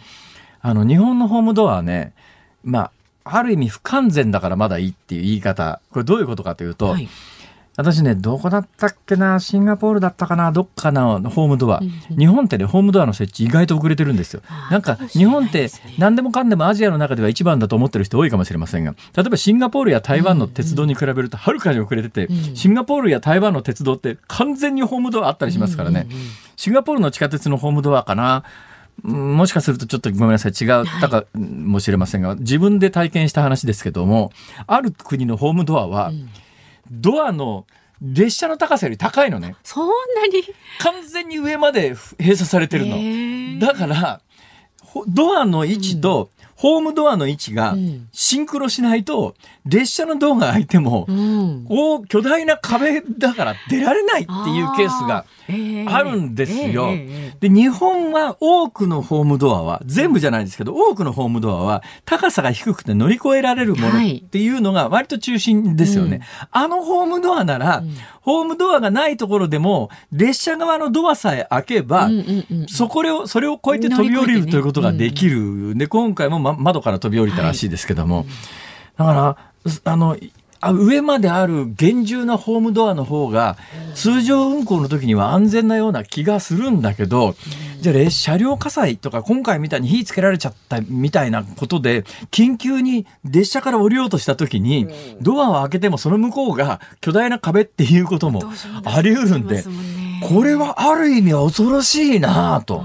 [0.62, 2.12] あの、日本のホームドアはね、
[2.62, 2.90] ま
[3.24, 5.80] あ、ある意味不完全だからまだいいっていう言い方。
[5.90, 7.08] これどういうことかというと、はい
[7.76, 11.80] 私ね、どこだったっけな、シンガポールだったかな、どっかのホームドア。
[12.16, 14.40] 日本ってね、ホームドアの設置意外と遅れてるんですよ。
[14.70, 26.06] なんか、日本って何でもかんでもアジアの中では一番だと思ってる人多いかもしれませんが、例えばシンガポールや台湾の鉄道に比べるとはるかに遅れてて、シンガポールや台湾の鉄道って完全にホームドアあったりしますからね。
[26.56, 28.44] シンガポールの地下鉄のホームドアかな？
[29.02, 34.32] もしかするとちょっとごめんなさい違ったかもしれませんが、自分で体験した話ですけども
[34.66, 36.30] ある国のホームドアは、うん
[36.90, 37.66] ドアの
[38.00, 39.56] 列車の高さより高いのね。
[39.62, 40.42] そんなに？
[40.80, 43.58] 完全に上まで閉鎖されてるの。
[43.58, 44.20] だから、
[45.08, 47.76] ドアの位置とホームドアの位置が
[48.12, 49.34] シンクロしないと、
[49.66, 51.06] 列車のドアが開いても、
[51.68, 55.26] こう巨大な壁だから出られないっていうケースが
[55.94, 56.88] あるんですよ。
[57.40, 66.22] で、日本は多くのホームドアは、全部じゃないですけど、多くのホームドアは高さが低くて乗り越えられるものっていうのが割と中心ですよね。
[66.50, 67.82] あのホームドアなら、
[68.26, 72.10] ホームドアがないところでも、列車側のドアさえ開けば、
[72.68, 75.76] そこを、それを越えて飛び降りるということができる。
[75.76, 78.26] で、今回も、ま、窓から飛び降りたらしいですけども、
[78.96, 79.36] だから、
[79.92, 80.16] あの、あ
[80.72, 83.56] 上まである厳重なホームドアの方が
[83.94, 87.34] 通常運行の時には安全なような気がするんだけど、
[87.80, 94.88] じゃあ車両火災とか今回みたいに火つけられちゃったみたいなことで緊急に列車から降りようとした時に
[95.20, 98.42] ドアを開けてもその向こうが巨大な壁っていうことも
[98.84, 99.64] あり得るんで、
[100.28, 102.82] これはある意味恐ろしいなと。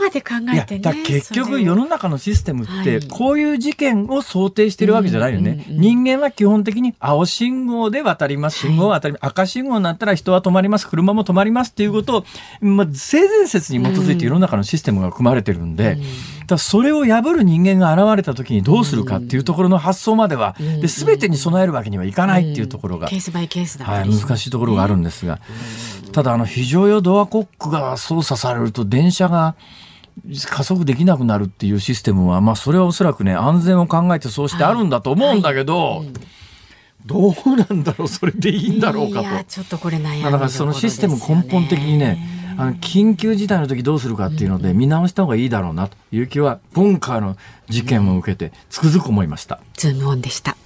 [0.00, 8.58] まで考えて、ね、だ結局世の中のシステムってこういう事件を想定してるわけじゃないよね、人間は基本的に青信号で渡ります。
[8.58, 10.88] 信号は渡り、はい、赤信号になったら人は止まります。
[10.88, 11.70] 車も止まります。
[11.70, 12.24] っていうことを、
[12.60, 15.98] まあ、性善説に基づいて世の中のシステムが組まれてるんで、
[16.46, 25.40] だそれを破る人間が現れた時にどうするかっていうところの発想までは、で全てに備えるわけにはいかないっていうところが、ケースバイケースだ、はい、難しいところがあるんですが、
[26.12, 29.54] ただあの非常用ドアコックが操作されると電車が
[30.46, 36.08] 加速できなくなるっていうシステムは、まあ、それはおそらくね安全を考えてそうしてあるんだと思うんだけど、はいはい
[37.06, 39.44] どうなんだろうそれでいいんだろうかと。
[39.44, 42.18] ちょっとこれ悩み、ね、だからそのシステム根本的にね
[42.58, 47.36] あの緊急事態の時どうするかっていうので見直した方がいいだろうなという気は今回の
[47.68, 49.60] 事件を受けてつくづく思いました。
[49.74, 50.56] ズームオンでした。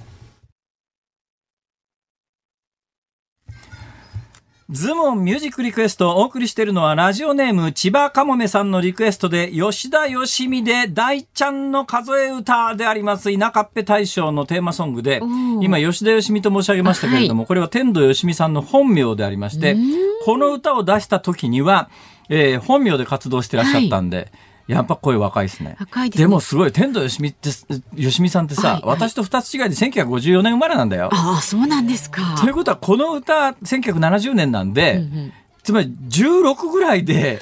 [4.70, 13.36] ズモンミュージックリクエストをお送りしているのはラジオネーム千葉かもめさんのリクエストで吉田よしみで大ちゃんの数え歌であります。
[13.36, 15.20] 田舎っぺ大賞のテーマソングで
[15.60, 19.76] 今吉田よしみと申し上げましたけれども、はい、これは天童よしみさんの本名でありまして
[20.24, 21.90] この歌を出した時には、
[22.30, 24.30] えー、本名で活動してらっしゃったんで、はい
[24.66, 25.76] やっぱ声若いですね。
[25.78, 27.50] 若いです、ね、でもすごい、天童よしみって、
[27.96, 31.10] よしみさんってさ、はいはい、私と二つ違いで1954年生まれなんだよ。
[31.12, 32.36] ああ、そうなんですか。
[32.40, 37.40] ということは、この歌、1970年なんで、うんうん、つまり16ぐらいで、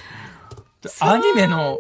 [1.00, 1.78] アニメの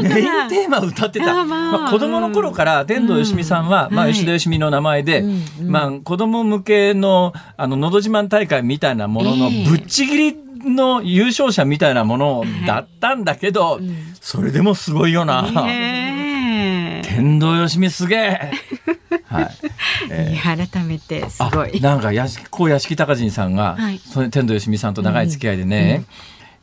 [0.00, 1.44] インテーマを歌ってた。
[1.44, 5.24] まあ、子供の頃から天童よしみさんは、まあ、吉田よしみの名前で、
[5.60, 13.80] まあ、子供向けの、あの、のど自慢大会みたいなもののぶっちぎりの優勝者みたいなものだったんだけど、
[14.20, 15.44] それでもすごいよな。
[17.02, 18.52] 天童よしみすげえ。
[19.26, 19.50] はい。
[20.10, 21.80] えー、改めてすごい。
[21.80, 26.04] なんかやし、こう屋敷隆人さんが、はい、その天童よしみさんと長い付き合いでね、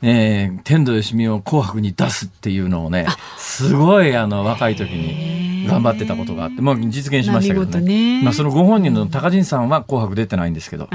[0.02, 3.06] うんうん、えー、天童よしみを紅白に出すっていうのをね、
[3.38, 5.40] すごいあの若い時に。
[5.68, 10.89] 頑張ってたことがあって、まあ、実現しましたけどね、ね、まあ、そのご本人の高陣さんは「紅白」出てないんですけど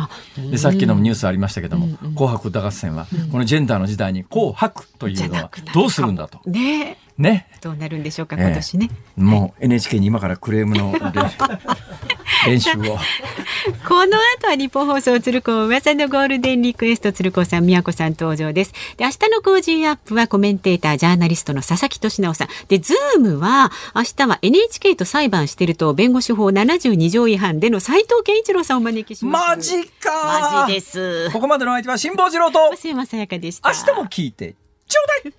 [0.51, 6.41] でさっきのニュースありましたけども「うんうん、紅白歌合戦は」このジェンダーの時代に「紅白」というのはどうするんだと。
[6.49, 7.49] ねね。
[7.61, 8.91] どうなるんでしょうか、今年ね。
[9.19, 10.95] えー、もう NHK に今からクレームの
[12.47, 12.99] 練習を。
[13.89, 18.73] この後はニッポン放送鶴光噂のゴールデンリクエスト鶴光さん、宮子さん登場です。
[18.97, 22.49] で、明日のコージーアップはコメンテーター、ジャーナリストの佐々木俊尚さん。
[22.69, 29.49] で、ズームは明日は NHK と裁判してると弁護士法72条違反での斉藤健一郎さんをお招きします。
[29.49, 31.31] マジかマジです。
[31.33, 33.71] ここまでの相手は辛坊治郎と増山さやかでした。
[33.71, 34.55] 明日も聞いて
[34.87, 35.35] ちょうだい